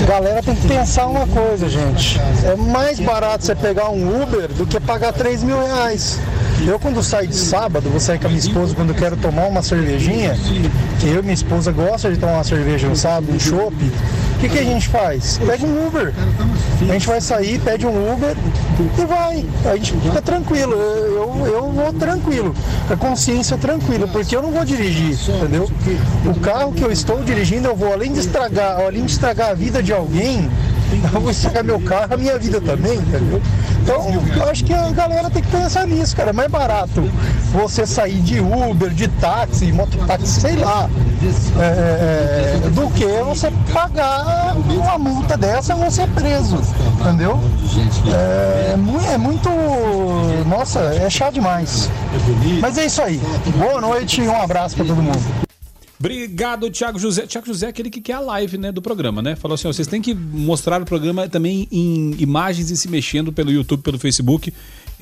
[0.05, 2.19] galera tem que pensar uma coisa, gente.
[2.45, 6.19] É mais barato você pegar um Uber do que pagar 3 mil reais.
[6.65, 9.61] Eu quando saio de sábado, vou sair com a minha esposa quando quero tomar uma
[9.61, 10.33] cervejinha,
[10.99, 14.39] que eu e minha esposa gosta de tomar uma cerveja no sábado, um chopp, o
[14.39, 15.39] que, que a gente faz?
[15.45, 16.13] Pede um Uber.
[16.81, 18.35] A gente vai sair, pede um Uber
[18.97, 19.45] e vai.
[19.65, 20.73] A gente fica tranquilo.
[20.73, 22.53] Eu, eu, vou tranquilo.
[22.89, 25.69] A consciência tranquila, porque eu não vou dirigir, entendeu?
[26.25, 29.53] O carro que eu estou dirigindo, eu vou além de estragar, além de estragar a
[29.53, 30.49] vida de alguém,
[31.01, 33.41] eu vou estragar meu carro, a minha vida também, entendeu?
[33.81, 36.29] Então, eu acho que a galera tem que pensar nisso, cara.
[36.29, 37.01] É mais barato
[37.51, 40.89] você sair de Uber, de táxi, mototáxi, sei lá,
[41.59, 46.59] é, é, do que você pagar uma multa dessa ou ser preso,
[46.99, 47.39] entendeu?
[48.13, 48.73] É,
[49.13, 49.49] é muito.
[50.47, 51.89] Nossa, é chato demais.
[52.61, 53.21] Mas é isso aí.
[53.57, 55.52] Boa noite e um abraço pra todo mundo.
[56.03, 57.25] Obrigado, Thiago José.
[57.25, 59.37] Thiago José é aquele que quer a live né, do programa, né?
[59.37, 63.31] Falou assim: ó, vocês têm que mostrar o programa também em imagens e se mexendo
[63.31, 64.53] pelo YouTube, pelo Facebook.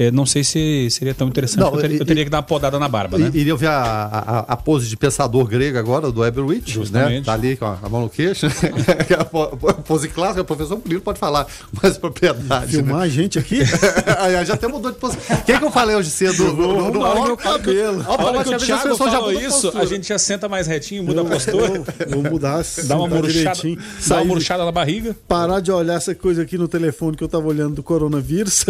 [0.01, 1.59] É, não sei se seria tão interessante.
[1.59, 3.29] Não, eu, teria, eu e- teria que dar uma podada na barba, né?
[3.33, 7.21] Iria ver a, a, a pose de pensador grego agora, do Eberwitch, né?
[7.23, 8.47] Tá ali com a, mão no queixo.
[9.07, 12.71] Que é a po- po- pose clássica, o professor Murilo pode falar com mais propriedade.
[12.71, 13.03] Filmar né?
[13.05, 13.59] a gente aqui?
[14.19, 15.17] Aí, já até mudou de pose.
[15.17, 16.43] O que, é que eu falei hoje cedo?
[16.45, 18.05] No, no, no, Na hora que no o- cabelo.
[18.07, 19.83] A hora que o Thiago falou isso, postura.
[19.83, 21.83] a gente já senta mais retinho, muda a postura.
[22.09, 23.59] Vou mudar, Dá uma murchada,
[24.07, 25.15] dá uma murchada na barriga.
[25.27, 28.65] Parar de olhar essa coisa aqui no telefone que eu tava olhando do coronavírus.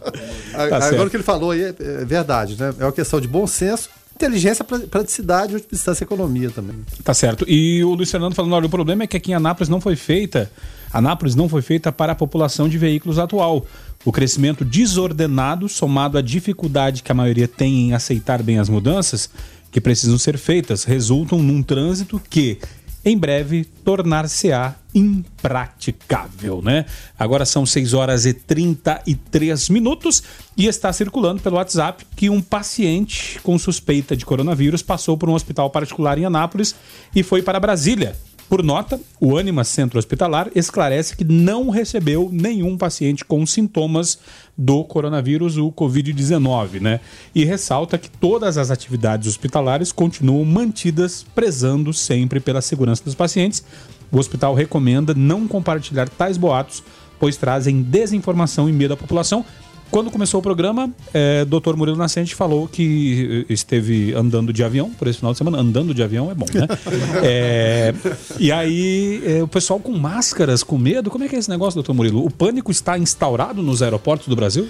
[0.00, 1.06] Tá Agora certo.
[1.06, 2.72] o que ele falou aí é, é verdade, né?
[2.78, 6.76] É uma questão de bom senso, inteligência, pra- praticidade distância e economia também.
[7.04, 7.44] Tá certo.
[7.48, 9.96] E o Luiz Fernando falando, olha, o problema é que aqui em Anápolis não foi
[9.96, 10.50] feita,
[10.92, 13.64] Anápolis não foi feita para a população de veículos atual.
[14.04, 19.28] O crescimento desordenado, somado à dificuldade que a maioria tem em aceitar bem as mudanças
[19.70, 22.58] que precisam ser feitas, resultam num trânsito que,
[23.04, 26.84] em breve, tornar-se-á impraticável, né?
[27.18, 30.22] Agora são 6 horas e 33 minutos
[30.56, 35.34] e está circulando pelo WhatsApp que um paciente com suspeita de coronavírus passou por um
[35.34, 36.74] hospital particular em Anápolis
[37.14, 38.16] e foi para Brasília.
[38.50, 44.18] Por nota, o Anima Centro Hospitalar esclarece que não recebeu nenhum paciente com sintomas
[44.58, 46.98] do coronavírus, o Covid-19, né?
[47.32, 53.62] E ressalta que todas as atividades hospitalares continuam mantidas, prezando sempre pela segurança dos pacientes.
[54.10, 56.82] O hospital recomenda não compartilhar tais boatos,
[57.20, 59.44] pois trazem desinformação e medo à população.
[59.90, 61.74] Quando começou o programa, é, Dr.
[61.74, 65.58] Murilo Nascente falou que eh, esteve andando de avião por esse final de semana.
[65.58, 66.66] Andando de avião é bom, né?
[67.22, 67.92] É,
[68.38, 71.10] e aí, é, o pessoal com máscaras, com medo.
[71.10, 72.24] Como é que é esse negócio, doutor Murilo?
[72.24, 74.68] O pânico está instaurado nos aeroportos do Brasil?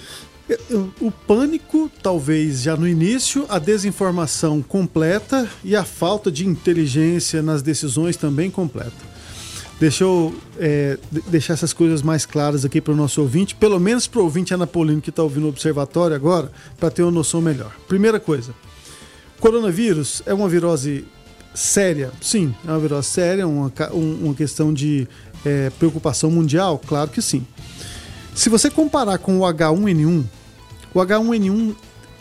[0.99, 7.61] O pânico, talvez já no início, a desinformação completa e a falta de inteligência nas
[7.61, 9.10] decisões também completa.
[9.81, 13.79] Deixa eu é, de- deixar essas coisas mais claras aqui para o nosso ouvinte, pelo
[13.79, 17.41] menos para o ouvinte anapolino que está ouvindo o Observatório agora, para ter uma noção
[17.41, 17.75] melhor.
[17.87, 18.53] Primeira coisa,
[19.39, 21.03] coronavírus é uma virose
[21.55, 22.11] séria?
[22.21, 25.07] Sim, é uma virose séria, uma, um- uma questão de
[25.43, 26.79] é, preocupação mundial?
[26.85, 27.43] Claro que sim.
[28.35, 30.23] Se você comparar com o H1N1,
[30.93, 31.73] o H1N1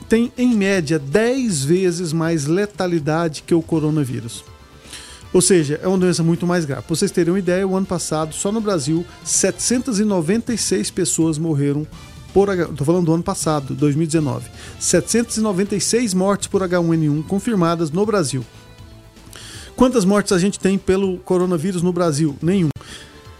[0.08, 4.42] tem em média 10 vezes mais letalidade que o coronavírus.
[5.32, 6.82] Ou seja, é uma doença muito mais grave.
[6.82, 11.86] Pra vocês terem uma ideia, o ano passado, só no Brasil, 796 pessoas morreram
[12.34, 12.66] por H...
[12.76, 14.48] Tô falando do ano passado, 2019.
[14.78, 18.44] 796 mortes por H1N1 confirmadas no Brasil.
[19.76, 22.36] Quantas mortes a gente tem pelo coronavírus no Brasil?
[22.42, 22.68] Nenhum.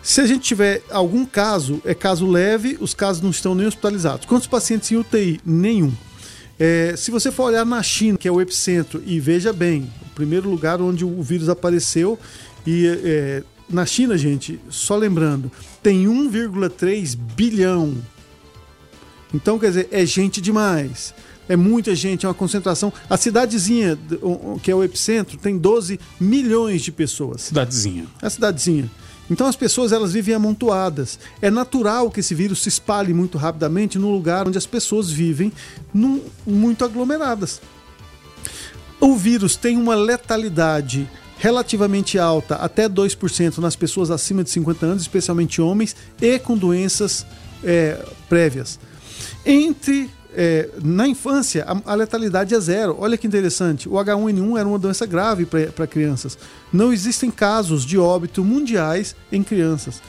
[0.03, 4.27] Se a gente tiver algum caso, é caso leve, os casos não estão nem hospitalizados.
[4.27, 5.41] Quantos pacientes em UTI?
[5.45, 5.93] Nenhum.
[6.63, 10.15] É, se você for olhar na China, que é o epicentro, e veja bem, o
[10.15, 12.19] primeiro lugar onde o vírus apareceu,
[12.67, 15.51] e é, na China, gente, só lembrando,
[15.83, 17.97] tem 1,3 bilhão.
[19.33, 21.15] Então, quer dizer, é gente demais.
[21.49, 22.93] É muita gente, é uma concentração.
[23.09, 23.99] A cidadezinha,
[24.63, 27.43] que é o epicentro, tem 12 milhões de pessoas.
[27.43, 28.07] Cidadezinha.
[28.21, 28.91] A cidadezinha.
[29.31, 31.19] Então as pessoas elas vivem amontoadas.
[31.41, 35.53] É natural que esse vírus se espalhe muito rapidamente no lugar onde as pessoas vivem
[35.95, 37.61] num- muito aglomeradas.
[39.01, 41.09] O vírus tem uma letalidade
[41.39, 47.25] relativamente alta, até 2% nas pessoas acima de 50 anos, especialmente homens, e com doenças
[47.65, 48.79] é, prévias.
[49.47, 52.97] Entre é, na infância, a, a letalidade é zero.
[53.01, 53.89] Olha que interessante.
[53.89, 56.37] O H1N1 era uma doença grave para crianças.
[56.73, 60.01] Não existem casos de óbito mundiais em crianças.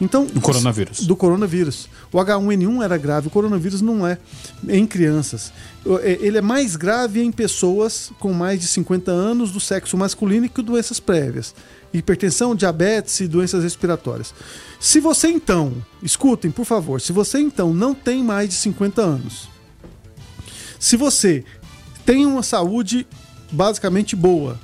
[0.00, 1.06] Então, Do coronavírus.
[1.06, 1.88] do coronavírus.
[2.12, 4.18] O H1N1 era grave, o coronavírus não é
[4.68, 5.52] em crianças.
[6.02, 10.46] É- Ele é mais grave em pessoas com mais de 50 anos do sexo masculino
[10.46, 11.54] e com doenças prévias.
[11.92, 14.34] Hipertensão, diabetes e doenças respiratórias.
[14.80, 19.48] Se você então, escutem por favor, se você então não tem mais de 50 anos,
[20.78, 21.44] se você
[22.04, 23.06] tem uma saúde
[23.50, 24.58] basicamente boa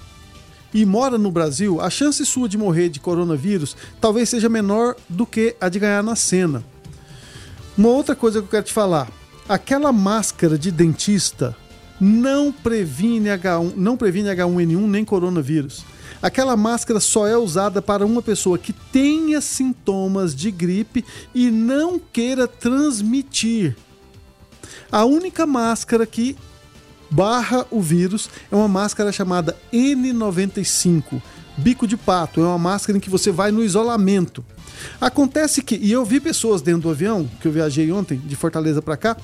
[0.73, 5.27] e mora no Brasil, a chance sua de morrer de coronavírus talvez seja menor do
[5.27, 6.65] que a de ganhar na cena.
[7.77, 9.11] Uma outra coisa que eu quero te falar:
[9.49, 11.57] aquela máscara de dentista
[12.01, 15.85] não previne H1, não previne H1N1 nem coronavírus.
[16.23, 21.05] Aquela máscara só é usada para uma pessoa que tenha sintomas de gripe
[21.35, 23.77] e não queira transmitir.
[24.93, 26.37] A única máscara que
[27.11, 31.21] barra o vírus é uma máscara chamada N95,
[31.57, 32.41] bico de pato.
[32.41, 34.45] É uma máscara em que você vai no isolamento.
[35.01, 38.81] Acontece que, e eu vi pessoas dentro do avião, que eu viajei ontem de Fortaleza
[38.81, 39.17] para cá,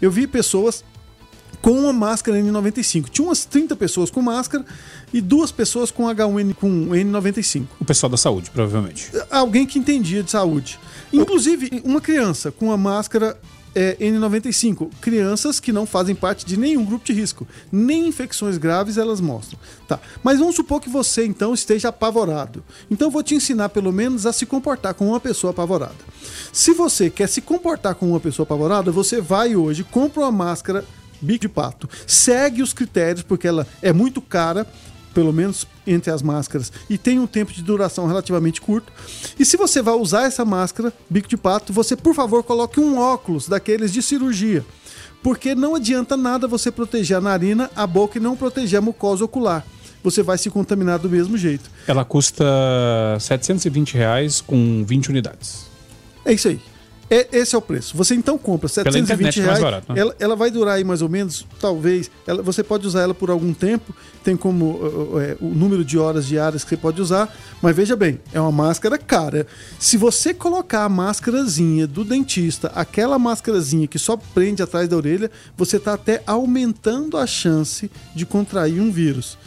[0.00, 0.84] eu vi pessoas
[1.62, 3.08] com uma máscara N95.
[3.08, 4.64] Tinha umas 30 pessoas com máscara
[5.12, 9.10] e duas pessoas com H1N com N95 O pessoal da saúde, provavelmente.
[9.30, 10.78] alguém que entendia de saúde.
[11.12, 13.38] Inclusive, uma criança com a máscara
[13.76, 14.90] é, N95.
[15.02, 17.46] Crianças que não fazem parte de nenhum grupo de risco.
[17.70, 19.60] Nem infecções graves elas mostram.
[19.86, 20.00] Tá.
[20.24, 22.64] Mas vamos supor que você, então, esteja apavorado.
[22.90, 25.94] Então, vou te ensinar, pelo menos, a se comportar como uma pessoa apavorada.
[26.52, 30.82] Se você quer se comportar como uma pessoa apavorada, você vai hoje, compra uma máscara
[31.20, 34.66] bico de pato, segue os critérios, porque ela é muito cara
[35.16, 38.92] pelo menos entre as máscaras, e tem um tempo de duração relativamente curto.
[39.38, 42.98] E se você vai usar essa máscara, bico de pato, você, por favor, coloque um
[42.98, 44.62] óculos daqueles de cirurgia.
[45.22, 49.24] Porque não adianta nada você proteger a narina, a boca e não proteger a mucosa
[49.24, 49.64] ocular.
[50.04, 51.70] Você vai se contaminar do mesmo jeito.
[51.86, 52.44] Ela custa
[53.18, 55.64] 720 reais com 20 unidades.
[56.26, 56.60] É isso aí.
[57.08, 57.96] É- esse é o preço.
[57.96, 59.60] Você então compra 720 internet é reais.
[59.60, 60.00] barato, né?
[60.00, 62.10] ela, ela vai durar aí mais ou menos, talvez.
[62.26, 63.94] ela- você pode usar ela por algum tempo.
[64.24, 67.32] Tem como uh, uh, o número de horas diárias que você pode usar.
[67.62, 69.46] Mas veja bem, é uma máscara cara.
[69.78, 75.30] Se você colocar a máscarazinha do dentista, aquela máscarazinha que só prende atrás da orelha,
[75.56, 79.38] você está até aumentando a chance de contrair um vírus.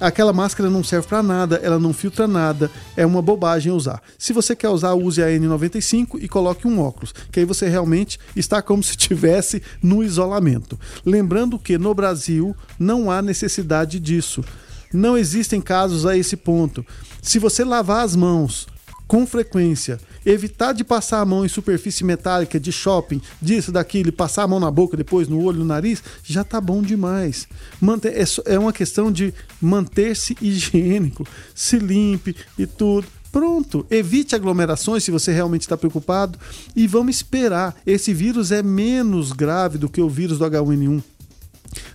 [0.00, 4.00] Aquela máscara não serve para nada, ela não filtra nada, é uma bobagem usar.
[4.16, 8.18] Se você quer usar, use a N95 e coloque um óculos, que aí você realmente
[8.36, 10.78] está como se estivesse no isolamento.
[11.04, 14.44] Lembrando que no Brasil não há necessidade disso.
[14.92, 16.86] Não existem casos a esse ponto.
[17.20, 18.66] Se você lavar as mãos
[19.08, 24.42] com frequência, evitar de passar a mão em superfície metálica de shopping, disso, daquilo, passar
[24.42, 27.48] a mão na boca, depois no olho, no nariz, já tá bom demais.
[27.80, 33.08] Manter, é, é uma questão de manter-se higiênico, se limpe e tudo.
[33.32, 36.38] Pronto, evite aglomerações se você realmente está preocupado
[36.76, 37.74] e vamos esperar.
[37.86, 41.02] Esse vírus é menos grave do que o vírus do H1N1.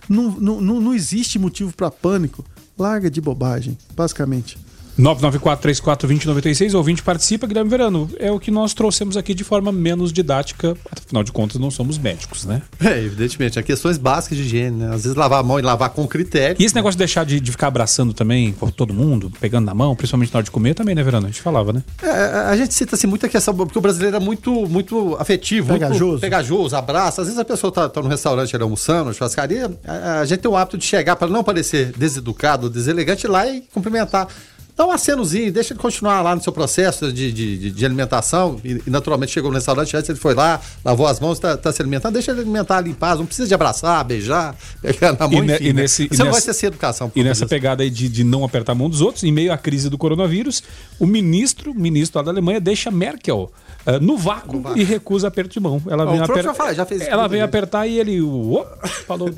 [0.08, 2.44] Não, não, não, não existe motivo para pânico.
[2.76, 4.58] Larga de bobagem, basicamente.
[4.98, 8.08] 994-34-2096, ouvinte participa, Guilherme Verano.
[8.18, 10.76] É o que nós trouxemos aqui de forma menos didática.
[10.90, 12.62] Afinal de contas, não somos médicos, né?
[12.80, 13.58] É, evidentemente.
[13.58, 14.86] Há questões básicas de higiene, né?
[14.94, 16.56] Às vezes lavar a mão e lavar com critério.
[16.60, 19.74] E esse negócio de deixar de, de ficar abraçando também por todo mundo, pegando na
[19.74, 21.26] mão, principalmente na hora de comer, também, né, Verano?
[21.26, 21.82] A gente falava, né?
[22.02, 22.08] É,
[22.50, 26.04] a gente cita assim muita questão, porque o brasileiro é muito, muito afetivo, Pegajoso.
[26.04, 27.22] muito pegajoso, abraça.
[27.22, 30.40] Às vezes a pessoa tá, tá no restaurante ali almoçando, na churrascaria, a, a gente
[30.40, 34.28] tem o hábito de chegar para não parecer deseducado, deselegante, ir lá e cumprimentar.
[34.76, 38.60] Dá um acenozinho, deixa ele continuar lá no seu processo de, de, de- de alimentação.
[38.64, 41.70] E, e, naturalmente chegou no restaurante, antes ele foi lá, lavou as mãos, tá, tá
[41.72, 43.18] se alimentando, deixa ele alimentar ali em paz.
[43.20, 45.82] Não precisa de abraçar, beijar, pegar na mão, E enfim, e né?
[45.82, 47.08] nesse- e Você não vai nessa- ter essa educação.
[47.08, 49.52] por E nessa pegada aí de, de não apertar a mão dos outros, em meio
[49.52, 50.60] à crise do coronavírus,
[50.98, 53.52] o ministro, o ministro lá da Alemanha deixa Merkel
[53.86, 55.80] ah, no, vácuo e recusa aperto de mão.
[55.86, 58.66] Ela Ah, vem, aper- já faz- já fez isso Ela vem apertar e ele uop,
[59.06, 59.30] falou.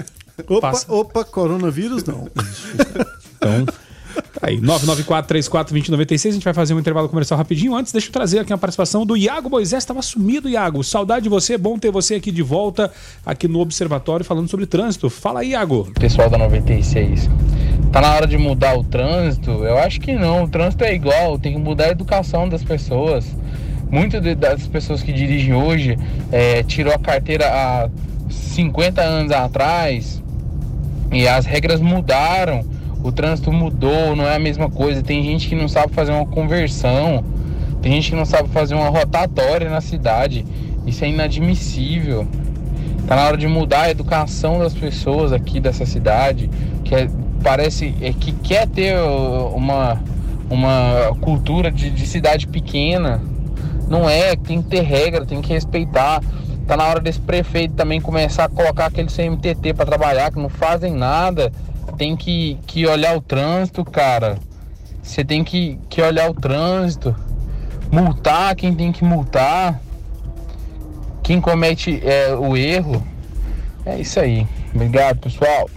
[0.49, 2.27] Opa, opa, coronavírus não.
[3.37, 3.67] Então,
[4.47, 7.75] aí, 994-34-2096, a gente vai fazer um intervalo comercial rapidinho.
[7.75, 10.83] Antes, deixa eu trazer aqui a participação do Iago Moisés, estava sumido, Iago.
[10.85, 12.93] Saudade de você, bom ter você aqui de volta,
[13.25, 15.11] aqui no Observatório, falando sobre trânsito.
[15.11, 15.91] Fala aí, Iago.
[15.99, 17.29] pessoal da 96.
[17.93, 19.51] Tá na hora de mudar o trânsito?
[19.51, 20.45] Eu acho que não.
[20.45, 23.27] O trânsito é igual, tem que mudar a educação das pessoas.
[23.91, 25.97] Muitas das pessoas que dirigem hoje
[26.31, 27.89] é, tirou a carteira há
[28.29, 30.23] 50 anos atrás
[31.13, 32.76] e as regras mudaram.
[33.07, 35.01] O trânsito mudou, não é a mesma coisa.
[35.01, 37.23] Tem gente que não sabe fazer uma conversão,
[37.81, 40.45] tem gente que não sabe fazer uma rotatória na cidade.
[40.85, 42.27] Isso é inadmissível.
[43.07, 46.51] Tá na hora de mudar a educação das pessoas aqui dessa cidade,
[46.83, 47.09] que é-
[47.45, 48.99] parece é, que quer ter
[49.55, 50.03] uma,
[50.51, 53.23] uma cultura de, de cidade pequena.
[53.89, 56.21] Não é, tem que ter regra, tem que respeitar.
[56.67, 60.49] Tá na hora desse prefeito também começar a colocar aquele CMTT para trabalhar, que não
[60.49, 61.53] fazem nada.
[61.97, 64.39] Tem que, que olhar o trânsito, cara.
[65.03, 67.15] Você tem que, que olhar o trânsito.
[67.91, 69.81] Multar quem tem que multar.
[71.23, 73.05] Quem comete é, o erro.
[73.85, 74.47] É isso aí.
[74.75, 75.71] Obrigado, pessoal.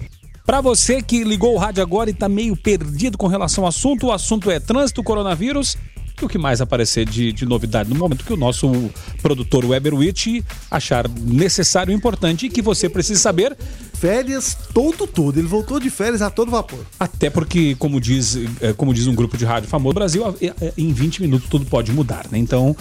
[0.45, 4.07] Para você que ligou o rádio agora e tá meio perdido com relação ao assunto,
[4.07, 5.78] o assunto é trânsito, coronavírus
[6.22, 8.89] e o que mais aparecer de, de novidade no momento que o nosso
[9.22, 13.55] produtor Weberwitch achar necessário e importante e que você precisa saber.
[13.93, 16.80] Férias todo todo, ele voltou de férias a todo vapor.
[16.97, 20.53] Até porque, como diz, eh, como diz um grupo de rádio famoso, no Brasil, eh,
[20.61, 22.38] eh, em 20 minutos tudo pode mudar, né?
[22.38, 22.74] Então,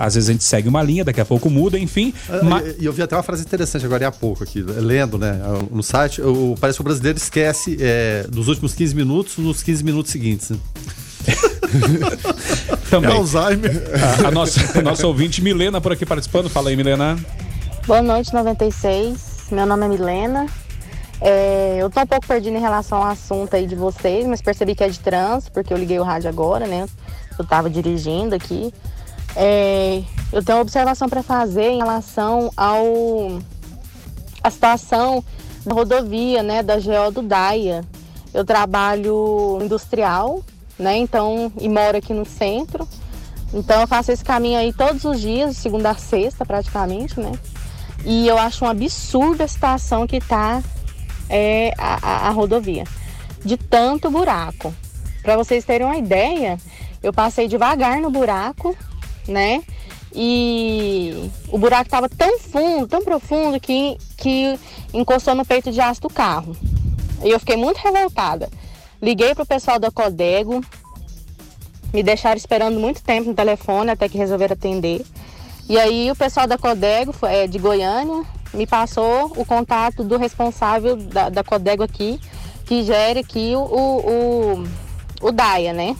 [0.00, 2.12] às vezes a gente segue uma linha, daqui a pouco muda, enfim.
[2.28, 2.74] Ah, mas...
[2.80, 6.20] E eu vi até uma frase interessante agora há pouco aqui, lendo, né, no site,
[6.20, 10.50] o, parece que o brasileiro esquece é, dos últimos 15 minutos nos 15 minutos seguintes.
[10.50, 10.58] Né?
[12.90, 13.10] Também.
[13.10, 13.82] É Alzheimer.
[14.24, 16.48] A, a, nossa, a nossa ouvinte Milena por aqui participando.
[16.48, 17.18] Fala aí, Milena.
[17.86, 19.48] Boa noite, 96.
[19.50, 20.46] Meu nome é Milena.
[21.20, 24.74] É, eu tô um pouco perdida em relação ao assunto aí de vocês, mas percebi
[24.74, 26.86] que é de trânsito, porque eu liguei o rádio agora, né?
[27.38, 28.72] Eu tava dirigindo aqui.
[29.34, 30.02] É,
[30.32, 33.40] eu tenho uma observação para fazer em relação ao
[34.42, 35.24] a situação
[35.66, 37.84] da rodovia, né, da GO do Daia.
[38.32, 40.42] Eu trabalho industrial
[40.78, 40.96] né?
[40.96, 42.86] Então, e moro aqui no centro.
[43.52, 47.32] Então eu faço esse caminho aí todos os dias, segunda a sexta praticamente, né?
[48.04, 50.62] E eu acho um absurdo a situação que tá
[51.28, 52.84] é, a, a, rodovia.
[53.44, 54.74] De tanto buraco.
[55.22, 56.58] Para vocês terem uma ideia,
[57.02, 58.76] eu passei devagar no buraco,
[59.26, 59.62] né?
[60.14, 64.58] E o buraco estava tão fundo, tão profundo que, que
[64.92, 66.56] encostou no peito de aço do carro.
[67.22, 68.48] E eu fiquei muito revoltada.
[69.00, 70.60] Liguei pro pessoal da Codego,
[71.92, 75.04] me deixaram esperando muito tempo no telefone até que resolveram atender.
[75.68, 80.96] E aí o pessoal da Codego, é, de Goiânia, me passou o contato do responsável
[80.96, 82.18] da, da Codego aqui,
[82.64, 85.96] que gere aqui o, o, o, o DAIA, né?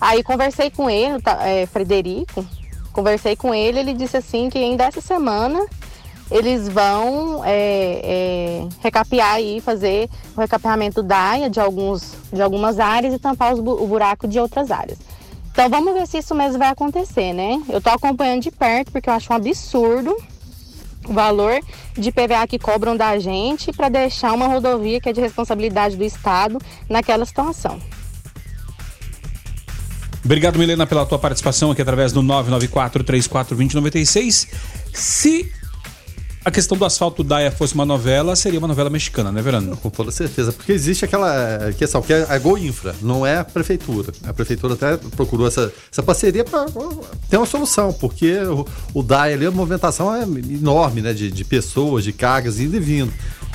[0.00, 2.44] Aí conversei com ele, é, Frederico,
[2.92, 5.64] conversei com ele, ele disse assim que ainda essa semana
[6.32, 12.80] eles vão é, é, recapear e fazer o recapeamento da área de, alguns, de algumas
[12.80, 14.98] áreas e tampar os, o buraco de outras áreas.
[15.52, 17.62] Então vamos ver se isso mesmo vai acontecer, né?
[17.68, 20.16] Eu estou acompanhando de perto porque eu acho um absurdo
[21.06, 21.60] o valor
[21.94, 26.04] de PVA que cobram da gente para deixar uma rodovia que é de responsabilidade do
[26.04, 26.58] Estado
[26.88, 27.78] naquela situação.
[30.24, 34.46] Obrigado, Milena, pela tua participação aqui através do 994 34 2096.
[34.94, 35.52] Se
[36.44, 39.76] a questão do asfalto Daia fosse uma novela, seria uma novela mexicana, né, Verano?
[39.76, 43.44] Com toda certeza, porque existe aquela questão que é a Go Infra, não é a
[43.44, 44.12] prefeitura.
[44.24, 46.66] A prefeitura até procurou essa, essa parceria para
[47.30, 51.44] ter uma solução, porque o, o Daia ali, a movimentação é enorme, né, de, de
[51.44, 53.12] pessoas, de cargas indo e vindo.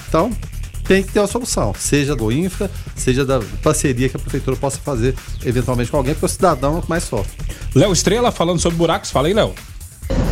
[0.07, 0.31] Então,
[0.85, 4.77] tem que ter uma solução, seja do infra, seja da parceria que a prefeitura possa
[4.79, 5.13] fazer
[5.45, 7.33] eventualmente com alguém, porque o cidadão é o que mais sofre.
[7.75, 9.53] Léo Estrela falando sobre buracos, fala aí, Léo.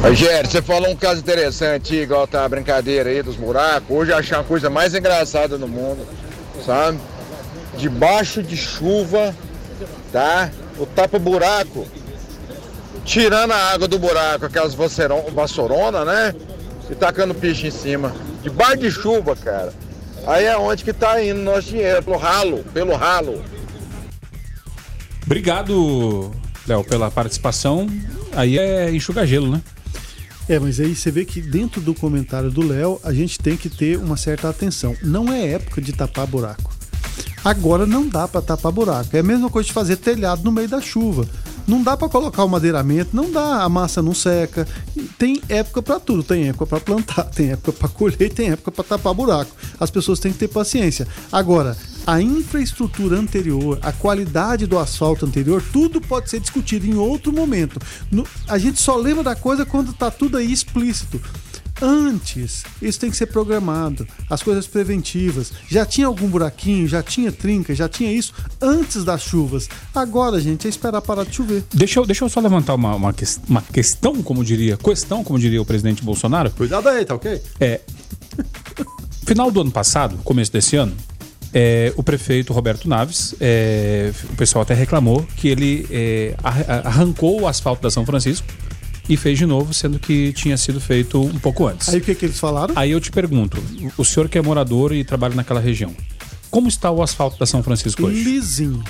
[0.01, 3.89] Rogério, você falou um caso interessante, igual tá a brincadeira aí dos buracos.
[3.89, 6.05] Hoje eu achei a coisa mais engraçada do mundo,
[6.63, 6.99] sabe?
[7.77, 9.35] Debaixo de chuva,
[10.11, 10.51] tá?
[10.77, 11.87] O tapa-buraco,
[13.03, 16.35] tirando a água do buraco, aquelas vassourona, né?
[16.89, 18.13] E tacando piche em cima.
[18.43, 19.73] Debaixo de chuva, cara.
[20.27, 23.43] Aí é onde que tá indo nosso dinheiro, pelo ralo, pelo ralo.
[25.25, 26.31] Obrigado,
[26.67, 27.87] Léo, pela participação.
[28.35, 29.61] Aí é enxugar gelo, né?
[30.47, 33.67] É, mas aí você vê que dentro do comentário do Léo, a gente tem que
[33.67, 34.95] ter uma certa atenção.
[35.01, 36.71] Não é época de tapar buraco.
[37.43, 39.15] Agora não dá para tapar buraco.
[39.15, 41.27] É a mesma coisa de fazer telhado no meio da chuva.
[41.67, 44.67] Não dá para colocar o madeiramento, não dá, a massa não seca.
[45.17, 48.83] Tem época para tudo, tem época para plantar, tem época para colher, tem época para
[48.83, 49.51] tapar buraco.
[49.79, 51.07] As pessoas têm que ter paciência.
[51.31, 51.75] Agora,
[52.05, 57.79] a infraestrutura anterior, a qualidade do asfalto anterior, tudo pode ser discutido em outro momento.
[58.11, 61.19] No, a gente só lembra da coisa quando está tudo aí explícito.
[61.81, 64.07] Antes, isso tem que ser programado.
[64.29, 65.51] As coisas preventivas.
[65.67, 69.67] Já tinha algum buraquinho, já tinha trinca, já tinha isso antes das chuvas.
[69.93, 71.65] Agora, gente, é esperar parar de chover.
[71.73, 75.37] Deixa eu, deixa eu só levantar uma, uma, que, uma questão, como diria, questão, como
[75.37, 76.49] diria o presidente Bolsonaro.
[76.51, 77.41] Cuidado aí, tá ok?
[77.59, 77.81] É.
[79.25, 80.95] Final do ano passado, começo desse ano,
[81.57, 86.35] é, o prefeito Roberto Naves, é, o pessoal até reclamou que ele é,
[86.83, 88.45] arrancou o asfalto da São Francisco
[89.07, 91.87] e fez de novo, sendo que tinha sido feito um pouco antes.
[91.87, 92.73] Aí o que, que eles falaram?
[92.77, 93.63] Aí eu te pergunto,
[93.97, 95.95] o senhor que é morador e trabalha naquela região,
[96.51, 98.21] como está o asfalto da São Francisco hoje?
[98.21, 98.83] Lisinho.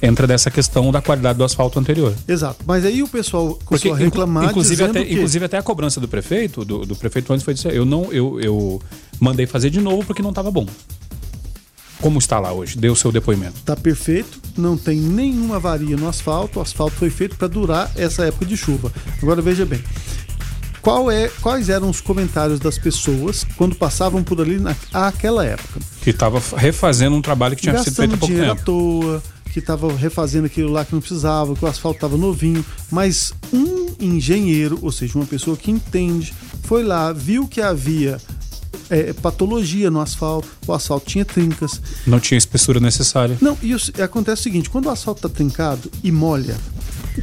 [0.00, 2.14] entra dessa questão da qualidade do asfalto anterior.
[2.28, 2.62] Exato.
[2.64, 5.12] Mas aí o pessoal Porque, começou a reclamar inclusive, até, que...
[5.14, 7.66] inclusive até a cobrança do prefeito, do, do prefeito antes foi disso.
[7.68, 8.80] Eu não, eu, eu
[9.18, 10.66] mandei fazer de novo porque não estava bom.
[12.00, 12.78] Como está lá hoje?
[12.78, 13.60] Deu o seu depoimento.
[13.64, 16.58] Tá perfeito, não tem nenhuma avaria no asfalto.
[16.58, 18.92] O asfalto foi feito para durar essa época de chuva.
[19.22, 19.82] Agora veja bem.
[20.80, 25.78] Qual é, quais eram os comentários das pessoas quando passavam por ali naquela época?
[26.00, 28.62] Que estava refazendo um trabalho que tinha sido feito há pouco dinheiro tempo.
[28.62, 29.22] à toa,
[29.52, 32.64] que estava refazendo aquilo lá que não precisava, que o asfalto estava novinho.
[32.90, 36.32] Mas um engenheiro, ou seja, uma pessoa que entende,
[36.62, 38.18] foi lá, viu que havia
[38.90, 41.80] é, patologia no asfalto, o asfalto tinha trincas.
[42.06, 43.38] Não tinha espessura necessária.
[43.40, 46.56] Não, e acontece o seguinte: quando o asfalto está trincado e molha,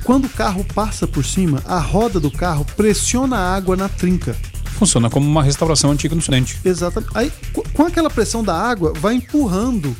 [0.04, 4.36] quando o carro passa por cima, a roda do carro pressiona a água na trinca.
[4.78, 6.60] Funciona como uma restauração antiga no acidente.
[6.64, 7.12] Exatamente.
[7.16, 9.96] Aí, co- com aquela pressão da água, vai empurrando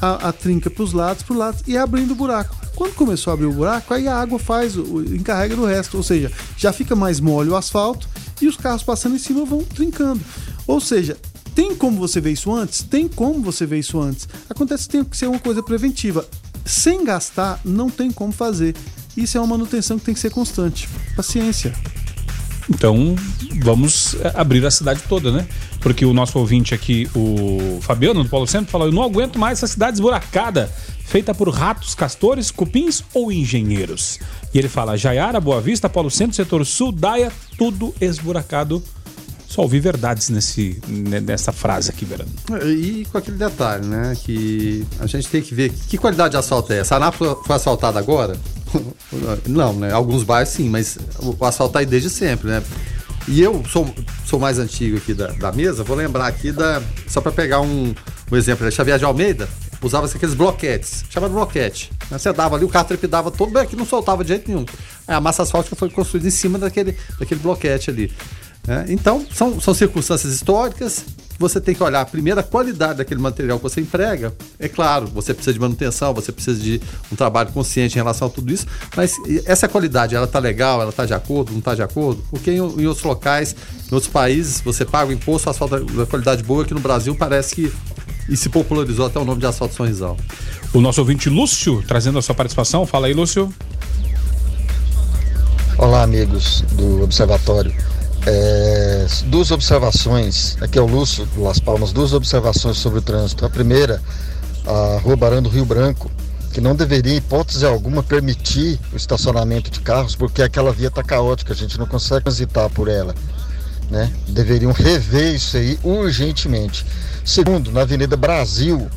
[0.00, 2.56] a, a trinca para os lados, para lados e abrindo o buraco.
[2.74, 5.96] Quando começou a abrir o buraco, aí a água faz, o, o- encarrega do resto.
[5.98, 8.08] Ou seja, já fica mais mole o asfalto
[8.40, 10.20] e os carros passando em cima vão trincando.
[10.66, 11.16] Ou seja,
[11.54, 12.82] tem como você ver isso antes?
[12.82, 14.28] Tem como você ver isso antes.
[14.48, 16.26] Acontece que tem que ser uma coisa preventiva.
[16.64, 18.74] Sem gastar, não tem como fazer.
[19.16, 20.88] Isso é uma manutenção que tem que ser constante.
[21.14, 21.72] Paciência.
[22.68, 23.14] Então,
[23.62, 25.46] vamos é, abrir a cidade toda, né?
[25.80, 29.58] Porque o nosso ouvinte aqui, o Fabiano do Paulo Centro, falou: Eu não aguento mais
[29.58, 30.72] essa cidade esburacada,
[31.04, 34.18] feita por ratos, castores, cupins ou engenheiros.
[34.52, 38.82] E ele fala: Jaiara, Boa Vista, Paulo Centro, setor sul, Daia, tudo esburacado.
[39.54, 42.28] Só ouvi verdades nesse, ne- nessa frase aqui, Verano.
[42.66, 44.16] E com aquele detalhe, né?
[44.20, 46.96] Que a gente tem que ver que qualidade de asfalto é essa.
[46.96, 48.36] A foi asfaltada agora?
[49.46, 49.92] Não, né?
[49.92, 52.64] Alguns bairros sim, mas o asfalto tá aí desde sempre, né?
[53.28, 53.88] E eu sou,
[54.26, 56.82] sou mais antigo aqui da, da mesa, vou lembrar aqui da.
[57.06, 57.94] Só para pegar um,
[58.32, 58.72] um exemplo, né?
[58.72, 59.48] Xavier de Almeida
[59.80, 61.92] usava-se aqueles bloquetes, chamado bloquete.
[62.10, 62.18] né?
[62.18, 64.64] Você dava ali, o carro trepidava todo, bem aqui não soltava de jeito nenhum.
[65.06, 68.10] A massa asfáltica foi construída em cima daquele, daquele bloquete ali.
[68.66, 68.86] Né?
[68.88, 71.04] Então, são, são circunstâncias históricas.
[71.38, 74.32] Você tem que olhar primeiro a qualidade daquele material que você emprega.
[74.58, 76.80] É claro, você precisa de manutenção, você precisa de
[77.12, 80.92] um trabalho consciente em relação a tudo isso, mas essa qualidade, ela tá legal, ela
[80.92, 82.24] tá de acordo, não tá de acordo?
[82.30, 83.54] Porque em, em outros locais,
[83.90, 87.16] em outros países, você paga o imposto, o asfalto da qualidade boa, aqui no Brasil
[87.16, 87.72] parece que
[88.28, 90.16] e se popularizou até o nome de asfalto Sorrisal.
[90.72, 92.86] O nosso ouvinte Lúcio, trazendo a sua participação.
[92.86, 93.52] Fala aí, Lúcio.
[95.76, 97.74] Olá, amigos do Observatório.
[98.26, 103.44] É, duas observações, aqui é o Lúcio Las Palmas, duas observações sobre o trânsito.
[103.44, 104.00] A primeira,
[104.66, 106.10] a Rua Barão do Rio Branco,
[106.52, 111.02] que não deveria, em hipótese alguma, permitir o estacionamento de carros, porque aquela via está
[111.02, 113.14] caótica, a gente não consegue transitar por ela.
[113.90, 114.10] Né?
[114.28, 116.86] Deveriam rever isso aí urgentemente.
[117.24, 118.88] Segundo, na Avenida Brasil,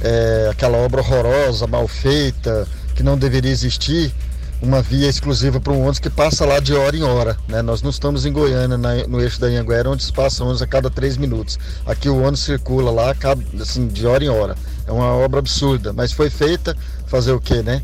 [0.00, 4.14] é, aquela obra horrorosa, mal feita, que não deveria existir,
[4.62, 7.36] uma via exclusiva para um ônibus que passa lá de hora em hora.
[7.46, 7.60] Né?
[7.62, 10.66] Nós não estamos em Goiânia, na- no eixo da Anhanguera, onde se passa ônibus a
[10.66, 11.58] cada três minutos.
[11.84, 13.14] Aqui o ônibus circula lá
[13.60, 14.56] assim, de hora em hora.
[14.86, 16.76] É uma obra absurda, mas foi feita,
[17.06, 17.82] fazer o quê, né?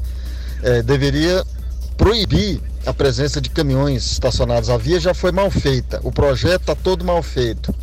[0.63, 1.45] É, deveria
[1.97, 4.71] proibir a presença de caminhões estacionados.
[4.71, 7.75] A via já foi mal feita, o projeto está todo mal feito.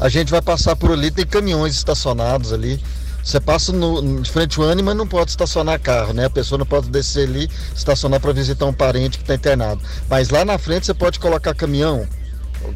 [0.00, 2.82] A gente vai passar por ali, tem caminhões estacionados ali.
[3.22, 6.24] Você passa no, de frente ao ânimo, mas não pode estacionar carro, né?
[6.24, 9.80] A pessoa não pode descer ali, estacionar para visitar um parente que está internado.
[10.08, 12.06] Mas lá na frente você pode colocar caminhão.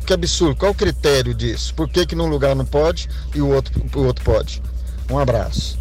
[0.05, 1.74] Que absurdo, qual o critério disso?
[1.74, 4.62] Por que, que num lugar não pode e o outro, o outro pode?
[5.11, 5.78] Um abraço.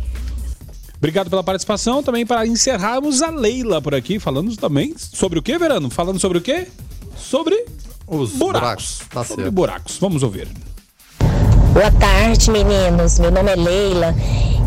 [0.97, 2.01] Obrigado pela participação.
[2.01, 5.89] Também para encerrarmos a Leila por aqui, falando também sobre o que, Verano?
[5.89, 6.67] Falando sobre o quê?
[7.15, 7.65] Sobre
[8.07, 9.01] os buracos.
[9.09, 9.53] Tá sobre certo.
[9.53, 9.97] buracos.
[9.99, 10.47] Vamos ouvir.
[11.75, 13.19] Boa tarde, meninos.
[13.19, 14.15] Meu nome é Leila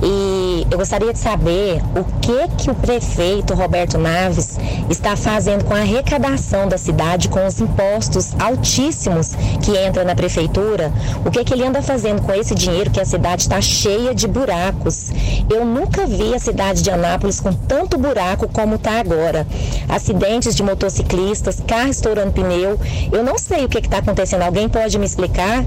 [0.02, 4.59] e eu gostaria de saber o que que o prefeito Roberto Naves
[4.90, 10.92] está fazendo com a arrecadação da cidade com os impostos altíssimos que entra na prefeitura.
[11.24, 14.28] O que que ele anda fazendo com esse dinheiro que a cidade está cheia de
[14.28, 15.11] buracos?
[15.48, 19.46] Eu nunca vi a cidade de Anápolis com tanto buraco como está agora.
[19.88, 22.78] Acidentes de motociclistas, carro estourando pneu.
[23.11, 24.42] Eu não sei o que está acontecendo.
[24.42, 25.64] Alguém pode me explicar?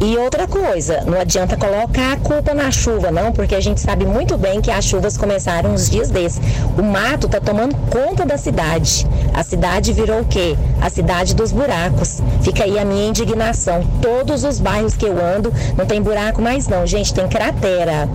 [0.00, 4.06] E outra coisa, não adianta colocar a culpa na chuva, não, porque a gente sabe
[4.06, 6.40] muito bem que as chuvas começaram uns dias desses.
[6.78, 9.06] O mato está tomando conta da cidade.
[9.34, 10.56] A cidade virou o quê?
[10.80, 12.20] A cidade dos buracos.
[12.42, 13.84] Fica aí a minha indignação.
[14.00, 18.08] Todos os bairros que eu ando não tem buraco mais não, gente, tem cratera.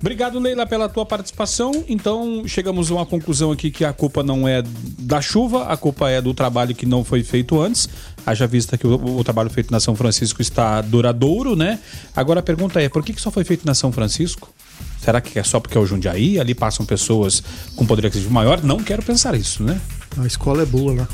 [0.00, 1.84] Obrigado, Leila, pela tua participação.
[1.88, 4.62] Então, chegamos a uma conclusão aqui que a culpa não é
[4.98, 7.88] da chuva, a culpa é do trabalho que não foi feito antes.
[8.26, 11.78] Haja vista que o, o trabalho feito na São Francisco está duradouro, né?
[12.14, 14.52] Agora a pergunta é, por que, que só foi feito na São Francisco?
[15.00, 16.40] Será que é só porque é o Jundiaí?
[16.40, 17.42] Ali passam pessoas
[17.76, 18.62] com poder aquisitivo maior?
[18.62, 19.80] Não quero pensar isso, né?
[20.18, 21.08] A escola é boa lá.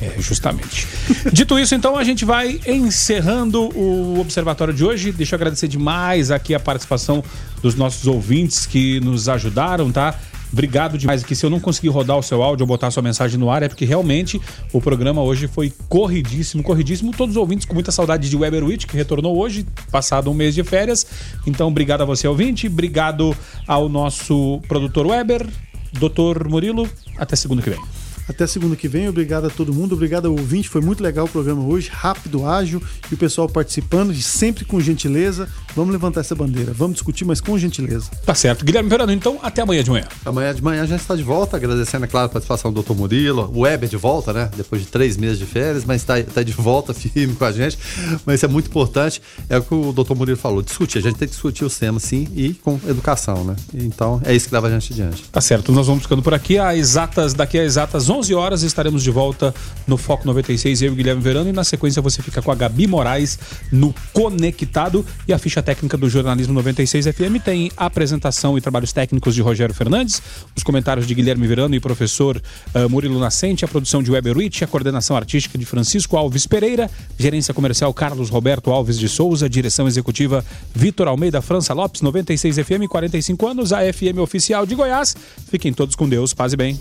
[0.00, 0.86] É, justamente.
[1.32, 5.12] Dito isso, então, a gente vai encerrando o observatório de hoje.
[5.12, 7.24] Deixa eu agradecer demais aqui a participação
[7.62, 10.14] dos nossos ouvintes que nos ajudaram, tá?
[10.56, 11.36] Obrigado demais aqui.
[11.36, 13.62] Se eu não conseguir rodar o seu áudio ou botar a sua mensagem no ar,
[13.62, 14.40] é porque realmente
[14.72, 17.12] o programa hoje foi corridíssimo, corridíssimo.
[17.14, 20.54] Todos os ouvintes com muita saudade de Weber Witt, que retornou hoje, passado um mês
[20.54, 21.06] de férias.
[21.46, 22.68] Então, obrigado a você, ouvinte.
[22.68, 23.36] Obrigado
[23.68, 25.46] ao nosso produtor Weber,
[25.92, 26.88] doutor Murilo.
[27.18, 27.80] Até segunda que vem.
[28.26, 29.10] Até segunda que vem.
[29.10, 29.94] Obrigado a todo mundo.
[29.94, 30.70] Obrigado ao ouvinte.
[30.70, 31.90] Foi muito legal o programa hoje.
[31.92, 32.82] Rápido, ágil.
[33.10, 35.48] E o pessoal participando, sempre com gentileza.
[35.76, 36.72] Vamos levantar essa bandeira.
[36.72, 38.10] Vamos discutir, mas com gentileza.
[38.24, 38.64] Tá certo.
[38.64, 40.06] Guilherme Verano, então, até amanhã de manhã.
[40.24, 42.94] Amanhã de manhã a gente está de volta, agradecendo, é claro, a participação do Dr.
[42.94, 43.52] Murilo.
[43.54, 44.50] O Weber de volta, né?
[44.56, 47.78] Depois de três meses de férias, mas está tá de volta firme com a gente.
[48.24, 49.20] Mas isso é muito importante.
[49.50, 50.14] É o que o Dr.
[50.14, 50.96] Murilo falou: discutir.
[50.96, 53.54] A gente tem que discutir os temas, sim, e com educação, né?
[53.74, 55.24] Então, é isso que leva a gente adiante.
[55.30, 55.72] Tá certo.
[55.72, 56.56] Nós vamos ficando por aqui.
[56.56, 59.54] Às exatas, daqui a exatas 11 horas estaremos de volta
[59.86, 61.50] no Foco 96, eu e Guilherme Verano.
[61.50, 63.38] E na sequência você fica com a Gabi Moraes
[63.70, 65.04] no Conectado.
[65.28, 69.42] E a ficha técnica do Jornalismo 96 FM tem a apresentação e trabalhos técnicos de
[69.42, 70.22] Rogério Fernandes,
[70.56, 74.62] os comentários de Guilherme Verano e professor uh, Murilo Nascente, a produção de Weber Witt,
[74.62, 76.88] a coordenação artística de Francisco Alves Pereira,
[77.18, 82.86] gerência comercial Carlos Roberto Alves de Souza, direção executiva Vitor Almeida França Lopes, 96 FM,
[82.88, 85.16] 45 anos, a FM oficial de Goiás.
[85.50, 86.78] Fiquem todos com Deus, paz e bem.